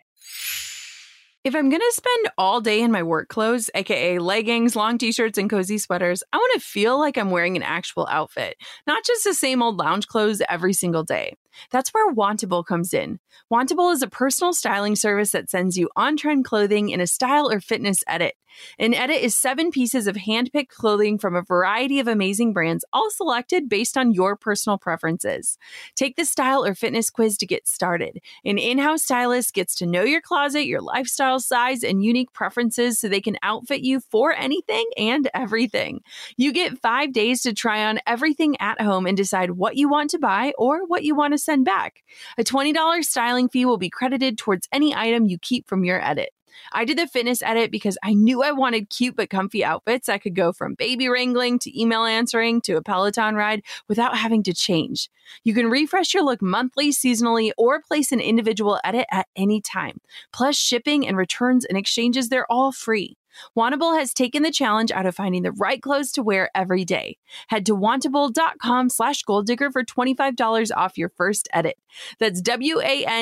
If 1.45 1.53
I'm 1.53 1.69
going 1.69 1.79
to 1.79 1.93
spend 1.93 2.29
all 2.39 2.59
day 2.59 2.81
in 2.81 2.91
my 2.91 3.03
work 3.03 3.29
clothes, 3.29 3.69
aka 3.75 4.17
leggings, 4.17 4.75
long 4.75 4.97
t 4.97 5.11
shirts, 5.11 5.37
and 5.37 5.47
cozy 5.47 5.77
sweaters, 5.77 6.23
I 6.33 6.37
want 6.37 6.59
to 6.59 6.67
feel 6.67 6.97
like 6.99 7.19
I'm 7.19 7.29
wearing 7.29 7.55
an 7.55 7.61
actual 7.61 8.07
outfit, 8.09 8.57
not 8.87 9.05
just 9.05 9.23
the 9.23 9.35
same 9.35 9.61
old 9.61 9.77
lounge 9.77 10.07
clothes 10.07 10.41
every 10.49 10.73
single 10.73 11.03
day. 11.03 11.37
That's 11.69 11.93
where 11.93 12.11
Wantable 12.11 12.65
comes 12.65 12.95
in. 12.95 13.19
Wantable 13.51 13.93
is 13.93 14.01
a 14.01 14.07
personal 14.07 14.53
styling 14.53 14.95
service 14.95 15.31
that 15.31 15.49
sends 15.49 15.77
you 15.77 15.89
on 15.95 16.17
trend 16.17 16.45
clothing 16.45 16.89
in 16.89 17.01
a 17.01 17.07
style 17.07 17.51
or 17.51 17.59
fitness 17.59 18.03
edit. 18.07 18.35
An 18.79 18.93
edit 18.93 19.21
is 19.21 19.37
seven 19.37 19.71
pieces 19.71 20.07
of 20.07 20.15
hand 20.15 20.49
picked 20.53 20.73
clothing 20.73 21.17
from 21.17 21.35
a 21.35 21.41
variety 21.41 21.99
of 21.99 22.07
amazing 22.07 22.53
brands, 22.53 22.85
all 22.93 23.09
selected 23.09 23.69
based 23.69 23.97
on 23.97 24.11
your 24.11 24.35
personal 24.35 24.77
preferences. 24.77 25.57
Take 25.95 26.15
the 26.15 26.25
style 26.25 26.65
or 26.65 26.75
fitness 26.75 27.09
quiz 27.09 27.37
to 27.37 27.45
get 27.45 27.67
started. 27.67 28.19
An 28.43 28.57
in 28.57 28.77
house 28.77 29.03
stylist 29.03 29.53
gets 29.53 29.75
to 29.75 29.85
know 29.85 30.03
your 30.03 30.21
closet, 30.21 30.65
your 30.65 30.81
lifestyle 30.81 31.39
size, 31.39 31.83
and 31.83 32.03
unique 32.03 32.33
preferences 32.33 32.99
so 32.99 33.07
they 33.07 33.21
can 33.21 33.37
outfit 33.43 33.81
you 33.81 33.99
for 33.99 34.33
anything 34.33 34.85
and 34.97 35.29
everything. 35.33 36.01
You 36.37 36.51
get 36.51 36.79
five 36.79 37.13
days 37.13 37.41
to 37.41 37.53
try 37.53 37.85
on 37.85 37.99
everything 38.07 38.55
at 38.59 38.81
home 38.81 39.05
and 39.05 39.17
decide 39.17 39.51
what 39.51 39.75
you 39.75 39.89
want 39.89 40.09
to 40.11 40.19
buy 40.19 40.53
or 40.57 40.85
what 40.85 41.03
you 41.03 41.15
want 41.15 41.33
to 41.33 41.37
send 41.37 41.65
back. 41.65 42.03
A 42.37 42.43
$20 42.43 43.03
styling 43.25 43.49
fee 43.49 43.65
will 43.65 43.77
be 43.77 43.89
credited 43.89 44.37
towards 44.37 44.67
any 44.71 44.93
item 44.93 45.25
you 45.25 45.39
keep 45.39 45.67
from 45.67 45.83
your 45.83 45.99
edit. 45.99 46.29
I 46.71 46.85
did 46.85 46.99
the 46.99 47.07
fitness 47.07 47.41
edit 47.41 47.71
because 47.71 47.97
I 48.03 48.13
knew 48.13 48.43
I 48.43 48.51
wanted 48.51 48.91
cute 48.91 49.15
but 49.15 49.31
comfy 49.31 49.65
outfits 49.65 50.05
that 50.05 50.21
could 50.21 50.35
go 50.35 50.53
from 50.53 50.75
baby 50.75 51.09
wrangling 51.09 51.57
to 51.59 51.81
email 51.81 52.03
answering 52.03 52.61
to 52.61 52.73
a 52.73 52.83
Peloton 52.83 53.33
ride 53.33 53.63
without 53.87 54.15
having 54.15 54.43
to 54.43 54.53
change. 54.53 55.09
You 55.43 55.55
can 55.55 55.71
refresh 55.71 56.13
your 56.13 56.23
look 56.23 56.39
monthly, 56.39 56.91
seasonally, 56.91 57.49
or 57.57 57.81
place 57.81 58.11
an 58.11 58.19
individual 58.19 58.79
edit 58.83 59.07
at 59.11 59.25
any 59.35 59.59
time. 59.59 60.01
Plus, 60.31 60.55
shipping 60.55 61.07
and 61.07 61.17
returns 61.17 61.65
and 61.65 61.79
exchanges, 61.79 62.29
they're 62.29 62.51
all 62.51 62.71
free. 62.71 63.17
Wantable 63.57 63.97
has 63.97 64.13
taken 64.13 64.43
the 64.43 64.51
challenge 64.51 64.91
out 64.91 65.05
of 65.05 65.15
finding 65.15 65.43
the 65.43 65.51
right 65.53 65.81
clothes 65.81 66.11
to 66.13 66.23
wear 66.23 66.49
every 66.55 66.85
day. 66.85 67.17
Head 67.47 67.65
to 67.67 67.75
wantable.com 67.75 68.89
slash 68.89 69.23
goaldigger 69.23 69.71
for 69.71 69.83
$25 69.83 70.71
off 70.75 70.97
your 70.97 71.09
first 71.09 71.47
edit. 71.53 71.77
That's 72.19 72.41
W-A-N-T-A-B-L-E 72.41 73.13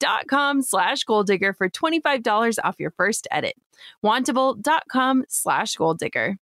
dot 0.00 0.26
com 0.28 0.62
slash 0.62 1.04
goaldigger 1.04 1.56
for 1.56 1.68
$25 1.68 2.56
off 2.64 2.76
your 2.78 2.90
first 2.90 3.28
edit. 3.30 3.54
Wantable.com 4.04 5.24
slash 5.28 5.76
goaldigger. 5.76 6.36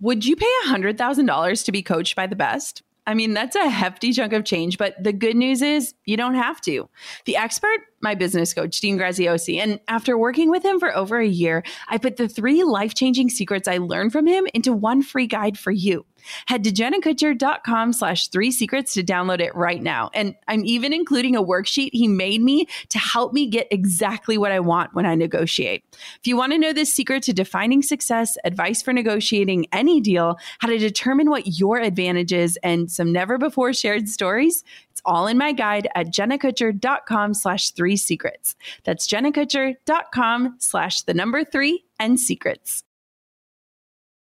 Would 0.00 0.24
you 0.26 0.36
pay 0.36 0.52
$100,000 0.66 1.64
to 1.64 1.72
be 1.72 1.82
coached 1.82 2.16
by 2.16 2.26
the 2.26 2.36
best? 2.36 2.82
I 3.06 3.14
mean, 3.14 3.34
that's 3.34 3.54
a 3.54 3.68
hefty 3.68 4.12
chunk 4.12 4.32
of 4.32 4.44
change, 4.44 4.78
but 4.78 4.94
the 5.02 5.12
good 5.12 5.36
news 5.36 5.60
is 5.60 5.94
you 6.06 6.16
don't 6.16 6.34
have 6.34 6.60
to. 6.62 6.88
The 7.26 7.36
expert 7.36 7.80
my 8.04 8.14
business 8.14 8.54
coach, 8.54 8.80
Dean 8.80 8.96
Graziosi. 8.96 9.58
And 9.58 9.80
after 9.88 10.16
working 10.16 10.48
with 10.50 10.64
him 10.64 10.78
for 10.78 10.96
over 10.96 11.18
a 11.18 11.26
year, 11.26 11.64
I 11.88 11.98
put 11.98 12.16
the 12.16 12.28
three 12.28 12.62
life 12.62 12.94
changing 12.94 13.30
secrets 13.30 13.66
I 13.66 13.78
learned 13.78 14.12
from 14.12 14.28
him 14.28 14.46
into 14.54 14.72
one 14.72 15.02
free 15.02 15.26
guide 15.26 15.58
for 15.58 15.72
you. 15.72 16.06
Head 16.46 16.64
to 16.64 16.72
jennakutcher.com 16.72 17.92
slash 17.92 18.28
three 18.28 18.50
secrets 18.50 18.94
to 18.94 19.02
download 19.02 19.40
it 19.40 19.54
right 19.54 19.82
now. 19.82 20.10
And 20.14 20.34
I'm 20.48 20.64
even 20.64 20.92
including 20.92 21.36
a 21.36 21.42
worksheet 21.42 21.90
he 21.92 22.08
made 22.08 22.40
me 22.40 22.66
to 22.90 22.98
help 22.98 23.32
me 23.32 23.46
get 23.46 23.68
exactly 23.70 24.38
what 24.38 24.52
I 24.52 24.60
want 24.60 24.94
when 24.94 25.06
I 25.06 25.14
negotiate. 25.14 25.84
If 25.92 26.26
you 26.26 26.36
want 26.36 26.52
to 26.52 26.58
know 26.58 26.72
the 26.72 26.84
secret 26.84 27.22
to 27.24 27.32
defining 27.32 27.82
success, 27.82 28.36
advice 28.44 28.82
for 28.82 28.92
negotiating 28.92 29.66
any 29.72 30.00
deal, 30.00 30.38
how 30.60 30.68
to 30.68 30.78
determine 30.78 31.30
what 31.30 31.58
your 31.58 31.78
advantage 31.78 32.32
is, 32.32 32.58
and 32.62 32.90
some 32.90 33.12
never 33.12 33.38
before 33.38 33.72
shared 33.72 34.08
stories, 34.08 34.64
all 35.04 35.26
in 35.26 35.38
my 35.38 35.52
guide 35.52 35.88
at 35.94 36.06
jennakutcher.com 36.06 37.34
slash 37.34 37.70
three 37.70 37.96
secrets. 37.96 38.54
That's 38.84 39.06
jennakutcher.com 39.06 40.56
slash 40.58 41.02
the 41.02 41.14
number 41.14 41.44
three 41.44 41.84
and 41.98 42.18
secrets. 42.18 42.82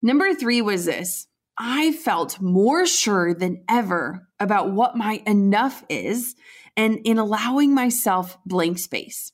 Number 0.03 0.35
three 0.35 0.62
was 0.62 0.85
this. 0.85 1.27
I 1.59 1.93
felt 1.93 2.41
more 2.41 2.87
sure 2.87 3.33
than 3.33 3.65
ever 3.69 4.29
about 4.39 4.73
what 4.73 4.97
my 4.97 5.23
enough 5.27 5.83
is 5.89 6.35
and 6.77 6.99
in 7.05 7.19
allowing 7.19 7.75
myself 7.75 8.37
blank 8.45 8.79
space. 8.79 9.33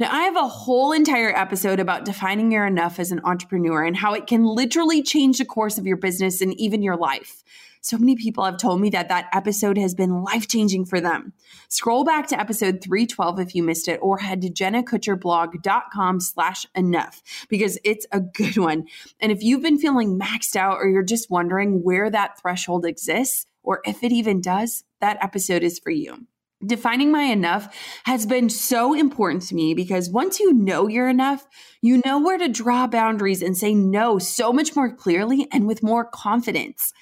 Now, 0.00 0.10
I 0.10 0.22
have 0.22 0.36
a 0.36 0.48
whole 0.48 0.92
entire 0.92 1.36
episode 1.36 1.78
about 1.78 2.04
defining 2.04 2.50
your 2.50 2.66
enough 2.66 2.98
as 2.98 3.12
an 3.12 3.20
entrepreneur 3.24 3.84
and 3.84 3.96
how 3.96 4.14
it 4.14 4.26
can 4.26 4.44
literally 4.44 5.02
change 5.02 5.38
the 5.38 5.44
course 5.44 5.76
of 5.76 5.86
your 5.86 5.96
business 5.96 6.40
and 6.40 6.58
even 6.58 6.82
your 6.82 6.96
life. 6.96 7.42
So 7.80 7.98
many 7.98 8.16
people 8.16 8.44
have 8.44 8.58
told 8.58 8.80
me 8.80 8.90
that 8.90 9.08
that 9.08 9.28
episode 9.32 9.78
has 9.78 9.94
been 9.94 10.22
life 10.22 10.48
changing 10.48 10.84
for 10.84 11.00
them. 11.00 11.32
Scroll 11.68 12.04
back 12.04 12.26
to 12.28 12.40
episode 12.40 12.80
312 12.82 13.40
if 13.40 13.54
you 13.54 13.62
missed 13.62 13.88
it, 13.88 13.98
or 14.02 14.18
head 14.18 14.42
to 14.42 14.50
jennakutcherblog.com 14.50 16.20
slash 16.20 16.66
enough 16.74 17.22
because 17.48 17.78
it's 17.84 18.06
a 18.12 18.20
good 18.20 18.56
one. 18.56 18.86
And 19.20 19.32
if 19.32 19.42
you've 19.42 19.62
been 19.62 19.78
feeling 19.78 20.18
maxed 20.18 20.56
out 20.56 20.78
or 20.78 20.88
you're 20.88 21.02
just 21.02 21.30
wondering 21.30 21.82
where 21.82 22.10
that 22.10 22.40
threshold 22.40 22.84
exists, 22.84 23.46
or 23.62 23.80
if 23.84 24.02
it 24.02 24.12
even 24.12 24.40
does, 24.40 24.84
that 25.00 25.22
episode 25.22 25.62
is 25.62 25.78
for 25.78 25.90
you. 25.90 26.26
Defining 26.64 27.12
my 27.12 27.22
enough 27.22 27.72
has 28.04 28.26
been 28.26 28.48
so 28.48 28.92
important 28.92 29.42
to 29.44 29.54
me 29.54 29.74
because 29.74 30.10
once 30.10 30.40
you 30.40 30.52
know 30.52 30.88
you're 30.88 31.08
enough, 31.08 31.46
you 31.80 32.02
know 32.04 32.18
where 32.18 32.38
to 32.38 32.48
draw 32.48 32.88
boundaries 32.88 33.42
and 33.42 33.56
say 33.56 33.74
no 33.74 34.18
so 34.18 34.52
much 34.52 34.74
more 34.74 34.92
clearly 34.92 35.46
and 35.52 35.68
with 35.68 35.84
more 35.84 36.04
confidence. 36.04 36.92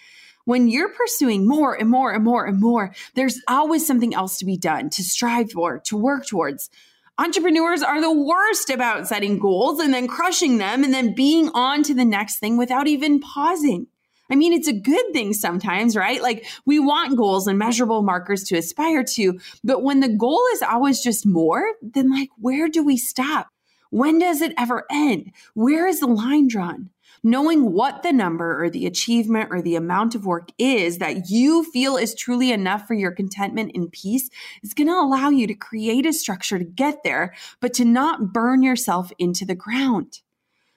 When 0.46 0.68
you're 0.68 0.90
pursuing 0.90 1.44
more 1.44 1.74
and 1.74 1.90
more 1.90 2.12
and 2.12 2.22
more 2.22 2.46
and 2.46 2.60
more, 2.60 2.94
there's 3.14 3.40
always 3.48 3.84
something 3.84 4.14
else 4.14 4.38
to 4.38 4.44
be 4.44 4.56
done, 4.56 4.90
to 4.90 5.02
strive 5.02 5.50
for, 5.50 5.80
to 5.80 5.96
work 5.96 6.24
towards. 6.24 6.70
Entrepreneurs 7.18 7.82
are 7.82 8.00
the 8.00 8.12
worst 8.12 8.70
about 8.70 9.08
setting 9.08 9.40
goals 9.40 9.80
and 9.80 9.92
then 9.92 10.06
crushing 10.06 10.58
them 10.58 10.84
and 10.84 10.94
then 10.94 11.16
being 11.16 11.50
on 11.52 11.82
to 11.82 11.94
the 11.94 12.04
next 12.04 12.38
thing 12.38 12.56
without 12.56 12.86
even 12.86 13.18
pausing. 13.18 13.88
I 14.30 14.36
mean, 14.36 14.52
it's 14.52 14.68
a 14.68 14.72
good 14.72 15.06
thing 15.12 15.32
sometimes, 15.32 15.96
right? 15.96 16.22
Like 16.22 16.46
we 16.64 16.78
want 16.78 17.16
goals 17.16 17.48
and 17.48 17.58
measurable 17.58 18.02
markers 18.02 18.44
to 18.44 18.56
aspire 18.56 19.02
to. 19.02 19.40
But 19.64 19.82
when 19.82 19.98
the 19.98 20.08
goal 20.08 20.42
is 20.52 20.62
always 20.62 21.02
just 21.02 21.26
more, 21.26 21.72
then 21.82 22.08
like, 22.08 22.30
where 22.38 22.68
do 22.68 22.84
we 22.84 22.96
stop? 22.96 23.48
When 23.90 24.20
does 24.20 24.42
it 24.42 24.54
ever 24.56 24.84
end? 24.92 25.32
Where 25.54 25.88
is 25.88 25.98
the 25.98 26.06
line 26.06 26.46
drawn? 26.46 26.90
Knowing 27.26 27.72
what 27.72 28.04
the 28.04 28.12
number 28.12 28.62
or 28.62 28.70
the 28.70 28.86
achievement 28.86 29.48
or 29.50 29.60
the 29.60 29.74
amount 29.74 30.14
of 30.14 30.24
work 30.24 30.48
is 30.58 30.98
that 30.98 31.28
you 31.28 31.64
feel 31.64 31.96
is 31.96 32.14
truly 32.14 32.52
enough 32.52 32.86
for 32.86 32.94
your 32.94 33.10
contentment 33.10 33.68
and 33.74 33.90
peace 33.90 34.30
is 34.62 34.72
going 34.72 34.86
to 34.86 34.92
allow 34.92 35.28
you 35.28 35.44
to 35.44 35.52
create 35.52 36.06
a 36.06 36.12
structure 36.12 36.56
to 36.56 36.64
get 36.64 37.02
there, 37.02 37.34
but 37.58 37.74
to 37.74 37.84
not 37.84 38.32
burn 38.32 38.62
yourself 38.62 39.10
into 39.18 39.44
the 39.44 39.56
ground. 39.56 40.20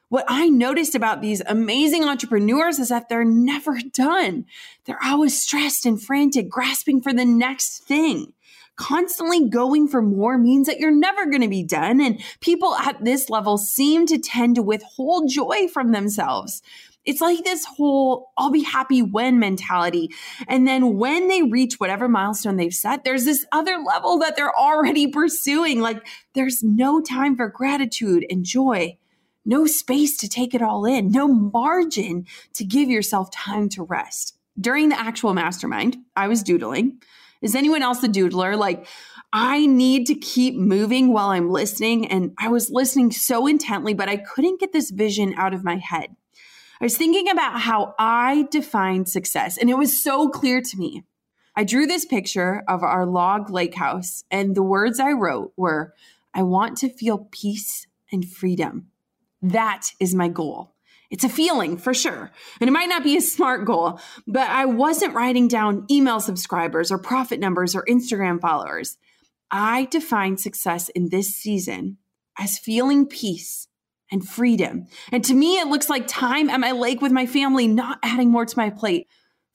What 0.07 0.25
I 0.27 0.49
noticed 0.49 0.95
about 0.95 1.21
these 1.21 1.43
amazing 1.45 2.03
entrepreneurs 2.03 2.79
is 2.79 2.89
that 2.89 3.09
they're 3.09 3.23
never 3.23 3.77
done. 3.93 4.47
They're 4.85 4.97
always 5.03 5.39
stressed 5.39 5.85
and 5.85 6.01
frantic, 6.01 6.49
grasping 6.49 6.99
for 6.99 7.13
the 7.13 7.25
next 7.25 7.83
thing. 7.83 8.33
Constantly 8.79 9.49
going 9.49 9.89
for 9.89 10.01
more 10.01 10.37
means 10.37 10.65
that 10.67 10.79
you're 10.79 10.89
never 10.89 11.25
going 11.25 11.41
to 11.41 11.49
be 11.49 11.63
done. 11.63 11.99
And 11.99 12.21
people 12.39 12.73
at 12.75 13.03
this 13.03 13.29
level 13.29 13.57
seem 13.57 14.05
to 14.05 14.17
tend 14.17 14.55
to 14.55 14.61
withhold 14.61 15.29
joy 15.29 15.67
from 15.67 15.91
themselves. 15.91 16.61
It's 17.03 17.19
like 17.19 17.43
this 17.43 17.65
whole 17.65 18.31
I'll 18.37 18.51
be 18.51 18.63
happy 18.63 19.01
when 19.01 19.37
mentality. 19.37 20.11
And 20.47 20.65
then 20.65 20.97
when 20.97 21.27
they 21.27 21.43
reach 21.43 21.75
whatever 21.75 22.07
milestone 22.07 22.55
they've 22.55 22.73
set, 22.73 23.03
there's 23.03 23.25
this 23.25 23.45
other 23.51 23.77
level 23.85 24.17
that 24.19 24.37
they're 24.37 24.57
already 24.57 25.07
pursuing. 25.07 25.81
Like 25.81 26.07
there's 26.33 26.63
no 26.63 27.01
time 27.01 27.35
for 27.35 27.49
gratitude 27.49 28.25
and 28.29 28.45
joy 28.45 28.97
no 29.45 29.65
space 29.65 30.15
to 30.17 30.29
take 30.29 30.53
it 30.53 30.61
all 30.61 30.85
in, 30.85 31.09
no 31.09 31.27
margin 31.27 32.25
to 32.53 32.63
give 32.63 32.87
yourself 32.89 33.31
time 33.31 33.67
to 33.69 33.83
rest. 33.83 34.37
During 34.59 34.89
the 34.89 34.99
actual 34.99 35.33
mastermind, 35.33 35.97
I 36.15 36.27
was 36.27 36.43
doodling. 36.43 37.01
Is 37.41 37.56
anyone 37.56 37.82
else 37.82 38.04
a 38.04 38.08
doodler? 38.08 38.58
Like, 38.58 38.88
I 39.32 39.65
need 39.65 40.08
to 40.08 40.15
keep 40.15 40.56
moving 40.56 41.13
while 41.13 41.30
I'm 41.30 41.49
listening. 41.49 42.08
And 42.08 42.34
I 42.38 42.49
was 42.49 42.69
listening 42.69 43.12
so 43.12 43.47
intently, 43.47 43.93
but 43.93 44.10
I 44.10 44.17
couldn't 44.17 44.60
get 44.60 44.73
this 44.73 44.91
vision 44.91 45.34
out 45.38 45.54
of 45.54 45.63
my 45.63 45.78
head. 45.78 46.15
I 46.82 46.86
was 46.86 46.97
thinking 46.97 47.30
about 47.30 47.60
how 47.60 47.93
I 47.99 48.47
define 48.52 49.06
success, 49.06 49.58
and 49.58 49.69
it 49.69 49.78
was 49.78 50.02
so 50.02 50.30
clear 50.30 50.62
to 50.62 50.78
me. 50.78 51.04
I 51.54 51.65
drew 51.65 51.86
this 51.86 52.06
picture 52.06 52.63
of 52.69 52.84
our 52.84 53.06
log 53.06 53.49
lake 53.49 53.75
house, 53.75 54.23
and 54.32 54.56
the 54.56 54.63
words 54.63 54.97
I 54.97 55.12
wrote 55.12 55.52
were 55.58 55.93
I 56.34 56.43
want 56.43 56.78
to 56.78 56.89
feel 56.89 57.28
peace 57.32 57.86
and 58.13 58.30
freedom. 58.30 58.88
That 59.41 59.88
is 59.99 60.15
my 60.15 60.30
goal. 60.30 60.73
It's 61.10 61.24
a 61.24 61.30
feeling 61.30 61.78
for 61.78 61.93
sure. 61.93 62.32
And 62.62 62.67
it 62.67 62.72
might 62.72 62.89
not 62.89 63.04
be 63.04 63.17
a 63.17 63.22
smart 63.22 63.65
goal, 63.65 64.00
but 64.28 64.48
I 64.50 64.65
wasn't 64.65 65.15
writing 65.15 65.48
down 65.48 65.86
email 65.89 66.19
subscribers 66.19 66.91
or 66.91 67.00
profit 67.00 67.39
numbers 67.39 67.76
or 67.76 67.84
Instagram 67.89 68.39
followers. 68.39 68.98
I 69.52 69.86
define 69.86 70.38
success 70.38 70.89
in 70.89 71.10
this 71.10 71.30
season 71.30 71.98
as 72.38 72.60
feeling 72.60 73.08
peace 73.08 73.67
and 74.12 74.28
freedom. 74.28 74.88
And 75.12 75.24
to 75.26 75.34
me, 75.34 75.58
it 75.60 75.67
looks 75.67 75.89
like 75.89 76.08
time 76.08 76.50
at 76.50 76.60
my 76.60 76.72
lake 76.72 77.02
with 77.02 77.12
my 77.12 77.26
family, 77.26 77.67
not 77.67 78.00
adding 78.04 78.32
more 78.32 78.45
to 78.45 78.58
my 78.58 78.69
plate, 78.69 79.08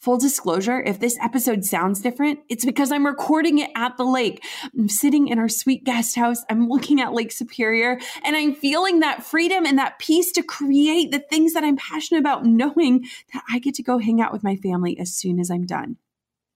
Full 0.05 0.19
disclosure, 0.19 0.83
if 0.83 1.01
this 1.01 1.17
episode 1.23 1.65
sounds 1.65 2.03
different, 2.03 2.41
it's 2.51 2.67
because 2.67 2.93
I'm 2.93 3.07
recording 3.07 3.57
it 3.57 3.71
at 3.75 3.97
the 3.97 4.05
lake. 4.05 4.45
I'm 4.79 4.91
sitting 4.91 5.29
in 5.29 5.39
our 5.39 5.49
sweet 5.49 5.83
guest 5.83 6.15
house. 6.15 6.45
I'm 6.51 6.69
looking 6.69 7.01
at 7.01 7.15
Lake 7.15 7.33
Superior 7.33 7.99
and 8.23 8.37
I'm 8.37 8.55
feeling 8.55 9.01
that 9.01 9.25
freedom 9.25 9.65
and 9.65 9.79
that 9.79 9.99
peace 9.99 10.31
to 10.33 10.43
create 10.43 11.11
the 11.11 11.21
things 11.21 11.55
that 11.55 11.65
I'm 11.65 11.79
passionate 11.79 12.21
about, 12.21 12.45
knowing 12.45 13.07
that 13.33 13.45
I 13.51 13.59
get 13.59 13.77
to 13.77 13.83
go 13.83 13.97
hang 13.97 14.21
out 14.21 14.31
with 14.31 14.45
my 14.45 14.57
family 14.57 14.99
as 14.99 15.15
soon 15.15 15.41
as 15.41 15.51
I'm 15.51 15.65
done. 15.65 15.97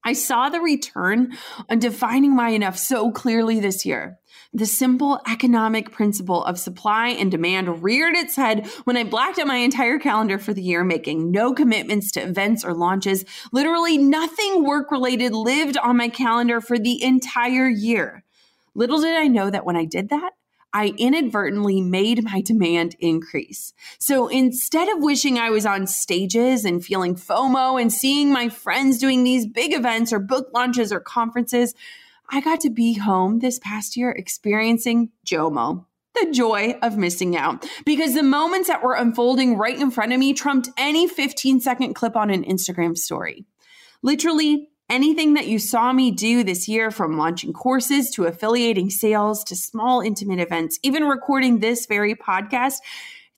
I 0.09 0.14
saw 0.14 0.49
the 0.49 0.61
return 0.61 1.37
on 1.68 1.81
defining 1.81 2.35
my 2.35 2.49
enough 2.49 2.79
so 2.79 3.12
clearly 3.12 3.61
this 3.61 3.85
year. 3.85 4.18
The 4.55 4.64
simple 4.64 5.21
economic 5.31 5.92
principle 5.92 6.42
of 6.42 6.59
supply 6.59 7.09
and 7.09 7.31
demand 7.31 7.83
reared 7.83 8.14
its 8.14 8.35
head 8.35 8.66
when 8.85 8.97
I 8.97 9.05
blacked 9.05 9.38
out 9.38 9.47
my 9.47 9.57
entire 9.57 9.99
calendar 9.99 10.38
for 10.38 10.55
the 10.55 10.62
year, 10.62 10.83
making 10.83 11.31
no 11.31 11.53
commitments 11.53 12.11
to 12.12 12.23
events 12.23 12.64
or 12.64 12.73
launches. 12.73 13.27
Literally 13.53 13.99
nothing 13.99 14.64
work 14.64 14.90
related 14.90 15.35
lived 15.35 15.77
on 15.77 15.99
my 15.99 16.09
calendar 16.09 16.62
for 16.62 16.79
the 16.79 17.03
entire 17.03 17.68
year. 17.68 18.25
Little 18.75 19.03
did 19.03 19.14
I 19.14 19.29
know 19.29 19.51
that 19.51 19.66
when 19.66 19.77
I 19.77 19.85
did 19.85 20.09
that, 20.09 20.31
I 20.72 20.94
inadvertently 20.98 21.81
made 21.81 22.24
my 22.24 22.40
demand 22.40 22.96
increase. 23.00 23.72
So 23.98 24.28
instead 24.28 24.88
of 24.88 25.02
wishing 25.02 25.38
I 25.38 25.50
was 25.50 25.64
on 25.64 25.87
stages 25.87 26.64
and 26.64 26.85
feeling 26.85 27.14
FOMO 27.14 27.81
and 27.81 27.92
seeing 27.92 28.33
my 28.33 28.48
friends 28.48 28.98
doing 28.98 29.24
these 29.24 29.46
big 29.46 29.72
events 29.72 30.12
or 30.12 30.18
book 30.18 30.48
launches 30.54 30.92
or 30.92 31.00
conferences, 31.00 31.74
I 32.31 32.40
got 32.40 32.61
to 32.61 32.70
be 32.70 32.94
home 32.94 33.38
this 33.38 33.59
past 33.59 33.96
year 33.96 34.11
experiencing 34.11 35.11
JOMO, 35.26 35.87
the 36.14 36.31
joy 36.31 36.78
of 36.83 36.98
missing 36.98 37.35
out. 37.37 37.66
Because 37.87 38.14
the 38.14 38.22
moments 38.22 38.68
that 38.68 38.83
were 38.83 38.94
unfolding 38.94 39.57
right 39.57 39.78
in 39.78 39.90
front 39.90 40.12
of 40.12 40.18
me 40.18 40.35
trumped 40.35 40.68
any 40.76 41.09
15 41.09 41.61
second 41.61 41.94
clip 41.94 42.14
on 42.14 42.28
an 42.28 42.44
Instagram 42.44 42.98
story. 42.98 43.46
Literally, 44.02 44.68
anything 44.88 45.35
that 45.35 45.46
you 45.46 45.59
saw 45.59 45.92
me 45.92 46.11
do 46.11 46.44
this 46.44 46.68
year 46.68 46.90
from 46.90 47.18
launching 47.18 47.53
courses 47.53 48.11
to 48.11 48.24
affiliating 48.24 48.90
sales 48.90 49.44
to 49.44 49.57
small 49.57 50.01
intimate 50.01 50.40
events, 50.40 50.79
even 50.83 51.05
recording 51.05 51.59
this 51.59 51.87
very 51.87 52.14
podcast, 52.14 52.77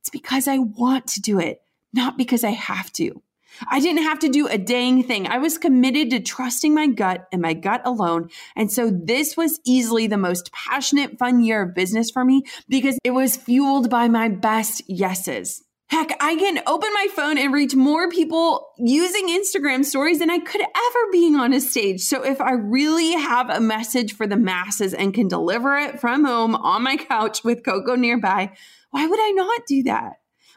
it's 0.01 0.11
because 0.11 0.49
I 0.49 0.59
want 0.59 1.07
to 1.09 1.21
do 1.21 1.39
it, 1.39 1.63
not 1.93 2.17
because 2.17 2.45
I 2.45 2.51
have 2.51 2.93
to. 2.95 3.23
I 3.69 3.81
didn't 3.81 4.05
have 4.05 4.21
to 4.21 4.29
do 4.29 4.47
a 4.47 4.57
dang 4.57 5.03
thing. 5.03 5.27
I 5.27 5.39
was 5.39 5.59
committed 5.59 6.11
to 6.11 6.21
trusting 6.21 6.73
my 6.73 6.87
gut 6.87 7.27
and 7.33 7.43
my 7.43 7.53
gut 7.53 7.83
alone. 7.85 8.31
And 8.57 8.73
so 8.73 8.91
this 8.91 9.37
was 9.37 9.61
easily 9.65 10.07
the 10.07 10.17
most 10.17 10.53
passionate, 10.53 11.19
fun 11.19 11.43
year 11.43 11.63
of 11.63 11.75
business 11.75 12.11
for 12.11 12.25
me 12.25 12.45
because 12.69 12.99
it 13.05 13.11
was 13.11 13.37
fueled 13.37 13.91
by 13.91 14.09
my 14.09 14.29
best 14.29 14.89
yeses. 14.89 15.63
Heck, 15.91 16.17
I 16.21 16.37
can 16.37 16.63
open 16.69 16.89
my 16.95 17.09
phone 17.17 17.37
and 17.37 17.53
reach 17.53 17.75
more 17.75 18.09
people 18.09 18.69
using 18.79 19.29
Instagram 19.29 19.85
stories 19.85 20.21
than 20.21 20.31
I 20.31 20.39
could 20.39 20.61
ever 20.61 21.11
being 21.11 21.35
on 21.35 21.53
a 21.53 21.61
stage. 21.61 22.03
So 22.03 22.23
if 22.23 22.41
I 22.41 22.53
really 22.53 23.15
have 23.15 23.51
a 23.51 23.59
message 23.59 24.15
for 24.15 24.25
the 24.25 24.37
masses 24.37 24.95
and 24.95 25.13
can 25.13 25.27
deliver 25.27 25.77
it 25.77 25.99
from 25.99 26.25
home 26.25 26.55
on 26.55 26.85
my 26.85 26.97
couch 26.97 27.43
with 27.43 27.65
Coco 27.65 27.97
nearby, 27.97 28.53
why 28.93 29.05
would 29.05 29.19
I 29.21 29.33
not 29.33 29.67
do 29.67 29.83
that? 29.83 30.13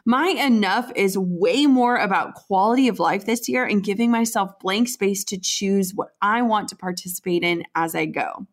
My 0.06 0.28
enough 0.28 0.92
is 0.94 1.18
way 1.18 1.66
more 1.66 1.96
about 1.96 2.34
quality 2.34 2.86
of 2.86 3.00
life 3.00 3.26
this 3.26 3.48
year 3.48 3.64
and 3.64 3.82
giving 3.82 4.12
myself 4.12 4.60
blank 4.60 4.88
space 4.88 5.24
to 5.24 5.40
choose 5.40 5.94
what 5.96 6.10
I 6.22 6.42
want 6.42 6.68
to 6.68 6.76
participate 6.76 7.42
in 7.42 7.64
as 7.74 7.96
I 7.96 8.04
go. 8.04 8.46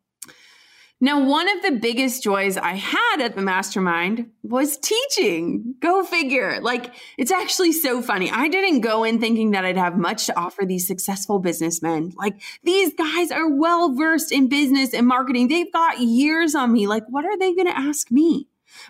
Now, 1.03 1.25
one 1.25 1.49
of 1.49 1.63
the 1.63 1.71
biggest 1.71 2.21
joys 2.21 2.57
I 2.57 2.73
had 2.75 3.21
at 3.21 3.35
the 3.35 3.41
mastermind 3.41 4.29
was 4.43 4.77
teaching. 4.77 5.73
Go 5.79 6.03
figure. 6.03 6.61
Like, 6.61 6.93
it's 7.17 7.31
actually 7.31 7.71
so 7.71 8.03
funny. 8.03 8.29
I 8.29 8.47
didn't 8.47 8.81
go 8.81 9.03
in 9.03 9.19
thinking 9.19 9.49
that 9.51 9.65
I'd 9.65 9.77
have 9.77 9.97
much 9.97 10.27
to 10.27 10.39
offer 10.39 10.63
these 10.63 10.85
successful 10.85 11.39
businessmen. 11.39 12.13
Like, 12.15 12.39
these 12.63 12.93
guys 12.93 13.31
are 13.31 13.49
well 13.49 13.95
versed 13.95 14.31
in 14.31 14.47
business 14.47 14.93
and 14.93 15.07
marketing. 15.07 15.47
They've 15.47 15.73
got 15.73 15.99
years 15.99 16.53
on 16.53 16.71
me. 16.71 16.85
Like, 16.85 17.05
what 17.09 17.25
are 17.25 17.37
they 17.37 17.55
going 17.55 17.67
to 17.67 17.77
ask 17.77 18.11
me? 18.11 18.47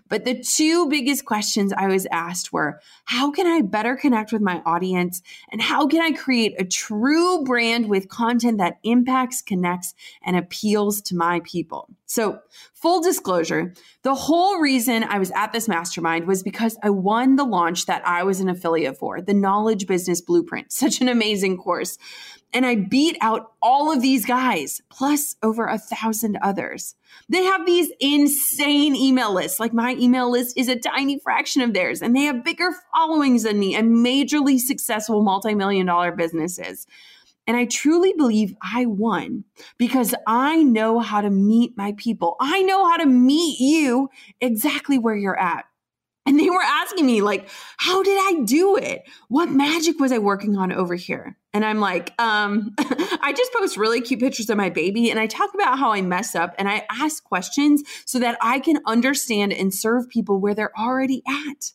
But 0.08 0.26
the 0.26 0.40
two 0.40 0.88
biggest 0.88 1.26
questions 1.26 1.74
I 1.74 1.88
was 1.88 2.08
asked 2.12 2.52
were 2.54 2.80
how 3.06 3.32
can 3.32 3.48
I 3.48 3.62
better 3.62 3.96
connect 3.96 4.32
with 4.32 4.42
my 4.42 4.62
audience? 4.66 5.22
And 5.52 5.62
how 5.62 5.88
can 5.88 6.02
I 6.02 6.12
create 6.12 6.60
a 6.60 6.66
true 6.66 7.44
brand 7.44 7.90
with 7.90 8.10
content 8.10 8.58
that 8.58 8.80
impacts, 8.84 9.42
connects, 9.42 9.94
and 10.24 10.36
appeals 10.36 11.02
to 11.04 11.16
my 11.16 11.42
people? 11.44 11.90
So, 12.06 12.40
full 12.74 13.02
disclosure, 13.02 13.74
the 14.04 14.16
whole 14.16 14.60
reason 14.60 15.06
I 15.06 15.18
was 15.18 15.32
at 15.32 15.54
this 15.54 15.70
mastermind 15.70 16.28
was 16.28 16.44
because 16.44 16.78
I 16.84 16.90
won 16.90 17.38
the 17.38 17.46
launch 17.46 17.86
that 17.86 18.06
I 18.06 18.24
was 18.24 18.42
an 18.42 18.50
affiliate 18.50 18.98
for, 18.98 19.22
the 19.22 19.34
Knowledge 19.34 19.88
Business 19.88 20.20
Blueprint, 20.20 20.72
such 20.74 21.00
an 21.00 21.08
amazing 21.08 21.58
course. 21.58 21.98
And 22.54 22.66
I 22.66 22.76
beat 22.76 23.18
out 23.22 23.54
all 23.62 23.94
of 23.94 24.02
these 24.02 24.26
guys, 24.26 24.82
plus 24.90 25.36
over 25.42 25.68
a 25.68 25.78
thousand 25.78 26.38
others. 26.42 26.96
They 27.30 27.44
have 27.44 27.66
these 27.66 27.90
insane 28.00 28.96
email 28.96 29.34
lists. 29.34 29.60
Like 29.60 29.74
my 29.74 29.96
email 30.00 30.30
list 30.30 30.58
is 30.58 30.68
a 30.68 30.76
tiny 30.80 31.20
fraction 31.20 31.62
of 31.62 31.74
theirs, 31.74 32.02
and 32.02 32.16
they 32.16 32.24
have 32.24 32.44
bigger 32.44 32.72
followings 32.94 33.44
than 33.44 33.60
me 33.60 33.76
and 33.76 34.06
majorly 34.06 34.60
successful 34.60 35.24
multi 35.24 35.56
million 35.56 35.86
dollar 35.86 36.12
businesses. 36.12 36.88
And 37.48 37.58
I 37.58 37.66
truly 37.66 38.14
believe 38.14 38.54
I 38.62 38.86
won 38.86 39.44
because 39.78 40.14
I 40.28 40.62
know 40.64 41.00
how 41.00 41.22
to 41.22 41.30
meet 41.30 41.76
my 41.76 41.94
people. 41.98 42.36
I 42.40 42.62
know 42.62 42.88
how 42.88 42.98
to 42.98 43.06
meet 43.06 43.60
you 43.60 44.10
exactly 44.40 44.98
where 44.98 45.16
you're 45.16 45.40
at. 45.40 45.66
And 46.32 46.40
they 46.40 46.50
were 46.50 46.64
asking 46.64 47.06
me, 47.06 47.20
like, 47.20 47.50
how 47.76 48.02
did 48.04 48.18
I 48.18 48.44
do 48.46 48.78
it? 48.78 49.04
What 49.28 49.52
magic 49.52 50.00
was 50.00 50.14
I 50.14 50.18
working 50.20 50.56
on 50.56 50.72
over 50.72 50.96
here? 50.96 51.38
And 51.52 51.66
I'm 51.66 51.82
like, 51.82 52.14
um, 52.22 52.74
I 52.80 53.34
just 53.36 53.52
post 53.52 53.76
really 53.76 54.00
cute 54.00 54.22
pictures 54.22 54.50
of 54.50 54.56
my 54.56 54.70
baby 54.70 55.12
and 55.12 55.20
I 55.20 55.28
talk 55.28 55.54
about 55.54 55.78
how 55.78 55.92
I 55.92 56.02
mess 56.02 56.34
up 56.34 56.56
and 56.58 56.70
I 56.70 56.86
ask 56.90 57.22
questions 57.22 57.84
so 58.06 58.18
that 58.20 58.38
I 58.42 58.62
can 58.62 58.78
understand 58.86 59.52
and 59.52 59.74
serve 59.74 60.08
people 60.08 60.40
where 60.40 60.56
they're 60.56 60.72
already 60.80 61.22
at. 61.28 61.74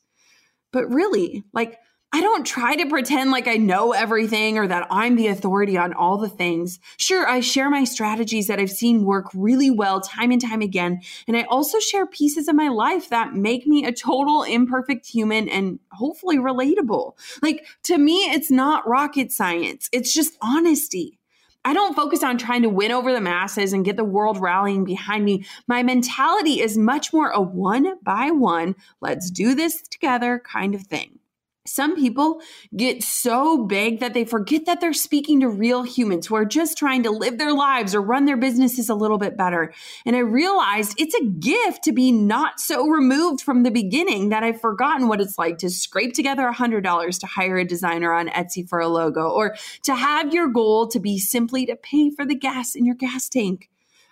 But 0.73 0.89
really, 0.89 1.45
like, 1.53 1.79
I 2.17 2.23
don't 2.23 2.47
try 2.47 2.77
to 2.77 2.87
pretend 2.87 3.31
like 3.31 3.47
I 3.47 3.59
know 3.59 3.93
everything 3.93 4.57
or 4.57 4.67
that 4.67 4.87
I'm 4.91 5.17
the 5.17 5.27
authority 5.27 5.77
on 5.77 5.93
all 5.93 6.17
the 6.17 6.31
things. 6.31 6.81
Sure, 6.97 7.29
I 7.29 7.41
share 7.41 7.69
my 7.69 7.85
strategies 7.85 8.47
that 8.47 8.59
I've 8.59 8.71
seen 8.71 9.05
work 9.05 9.27
really 9.35 9.71
well 9.71 10.01
time 10.01 10.31
and 10.31 10.41
time 10.41 10.63
again. 10.63 11.03
And 11.29 11.37
I 11.37 11.43
also 11.43 11.79
share 11.79 12.07
pieces 12.07 12.49
of 12.49 12.55
my 12.57 12.69
life 12.69 13.11
that 13.11 13.35
make 13.35 13.67
me 13.67 13.85
a 13.85 13.93
total 13.93 14.45
imperfect 14.45 15.07
human 15.07 15.47
and 15.51 15.79
hopefully 15.93 16.39
relatable. 16.39 17.19
Like 17.43 17.67
to 17.83 17.99
me, 17.99 18.15
it's 18.33 18.51
not 18.51 18.89
rocket 18.89 19.31
science, 19.31 19.91
it's 19.93 20.15
just 20.15 20.39
honesty. 20.41 21.19
I 21.67 21.75
don't 21.75 21.95
focus 21.95 22.23
on 22.23 22.39
trying 22.39 22.63
to 22.63 22.71
win 22.71 22.93
over 22.93 23.13
the 23.13 23.21
masses 23.21 23.75
and 23.75 23.85
get 23.85 23.97
the 23.97 24.05
world 24.05 24.41
rallying 24.41 24.85
behind 24.85 25.23
me. 25.27 25.45
My 25.67 25.83
mentality 25.83 26.63
is 26.63 26.79
much 26.79 27.13
more 27.13 27.29
a 27.29 27.43
one 27.43 27.99
by 28.03 28.31
one, 28.31 28.75
let's 29.03 29.31
do 29.31 29.55
this 29.55 29.83
together 29.83 30.41
kind 30.43 30.75
of 30.75 30.81
thing. 30.85 31.19
Some 31.67 31.97
people 31.97 32.41
get 32.77 33.03
so 33.03 33.65
big 33.65 34.01
that 34.01 34.15
they 34.15 34.25
forget 34.25 34.67
that 34.67 34.81
they're 34.81 34.93
speaking 34.93 35.41
to 35.41 35.49
real 35.49 35.83
humans 35.83 36.27
who 36.27 36.35
are 36.35 36.45
just 36.45 36.79
trying 36.79 37.03
to 37.03 37.11
live 37.11 37.39
their 37.39 37.53
lives 37.53 37.95
or 37.95 38.01
run 38.01 38.25
their 38.25 38.37
businesses 38.37 38.89
a 38.89 38.95
little 38.95 39.19
bit 39.19 39.37
better. 39.37 39.73
And 40.05 40.17
I 40.17 40.21
realized 40.21 40.95
it's 40.99 41.15
a 41.15 41.25
gift 41.25 41.85
to 41.85 41.93
be 41.93 42.13
not 42.13 42.61
so 42.61 42.87
removed 42.87 43.41
from 43.41 43.63
the 43.63 43.71
beginning 43.71 44.31
that 44.31 44.43
I've 44.43 44.61
forgotten 44.61 45.09
what 45.09 45.21
it's 45.21 45.39
like 45.39 45.59
to 45.59 45.71
scrape 45.71 46.15
together 46.15 46.51
$100 46.51 47.21
to 47.21 47.27
hire 47.27 47.59
a 47.59 47.65
designer 47.65 48.13
on 48.13 48.29
Etsy 48.29 48.69
for 48.69 48.81
a 48.81 48.89
logo 48.89 49.29
or 49.29 49.57
to 49.85 49.95
have 49.95 50.33
your 50.33 50.49
goal 50.49 50.89
to 50.89 51.01
be 51.01 51.19
simply 51.19 51.67
to 51.67 51.77
pay 51.77 52.11
for 52.11 52.25
the 52.25 52.35
gas 52.35 52.75
in 52.75 52.85
your 52.85 52.95
gas 52.95 53.29
tank. 53.29 53.69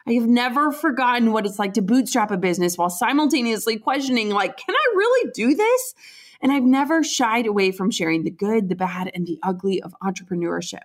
I 0.07 0.13
have 0.13 0.27
never 0.27 0.71
forgotten 0.71 1.33
what 1.33 1.47
it's 1.47 1.59
like 1.59 1.75
to 1.75 1.83
bootstrap 1.83 2.31
a 2.31 2.37
business 2.37 2.77
while 2.77 2.91
simultaneously 2.91 3.79
questioning, 3.79 4.29
like, 4.29 4.57
can 4.59 4.75
I 4.75 4.95
really 4.95 5.31
do 5.35 5.55
this? 5.55 5.95
And 6.45 6.53
I've 6.53 6.63
never 6.63 7.03
shied 7.03 7.47
away 7.47 7.73
from 7.73 7.91
sharing 7.91 8.23
the 8.23 8.31
good, 8.31 8.69
the 8.69 8.77
bad, 8.77 9.11
and 9.15 9.27
the 9.27 9.39
ugly 9.43 9.81
of 9.81 9.95
entrepreneurship. 10.03 10.83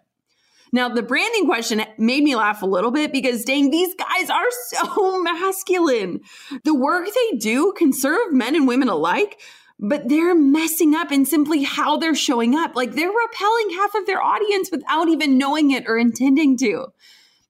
Now, 0.72 0.88
the 0.88 1.04
branding 1.04 1.46
question 1.46 1.84
made 1.98 2.24
me 2.24 2.36
laugh 2.36 2.62
a 2.62 2.66
little 2.66 2.92
bit 2.92 3.12
because 3.12 3.44
dang, 3.44 3.70
these 3.70 3.94
guys 3.96 4.30
are 4.30 4.50
so 4.68 5.22
masculine. 5.22 6.22
The 6.64 6.74
work 6.74 7.08
they 7.08 7.38
do 7.38 7.74
can 7.74 7.92
serve 7.92 8.32
men 8.32 8.56
and 8.56 8.70
women 8.70 8.88
alike, 8.88 9.42
but 9.78 10.08
they're 10.08 10.34
messing 10.34 10.96
up 10.96 11.12
in 11.12 11.26
simply 11.26 11.64
how 11.64 11.98
they're 11.98 12.16
showing 12.16 12.56
up. 12.56 12.78
Like 12.78 12.94
they're 12.94 13.12
repelling 13.12 13.72
half 13.72 13.96
of 13.96 14.06
their 14.06 14.22
audience 14.22 14.70
without 14.72 15.10
even 15.10 15.38
knowing 15.38 15.72
it 15.72 15.86
or 15.88 15.98
intending 15.98 16.56
to. 16.60 16.88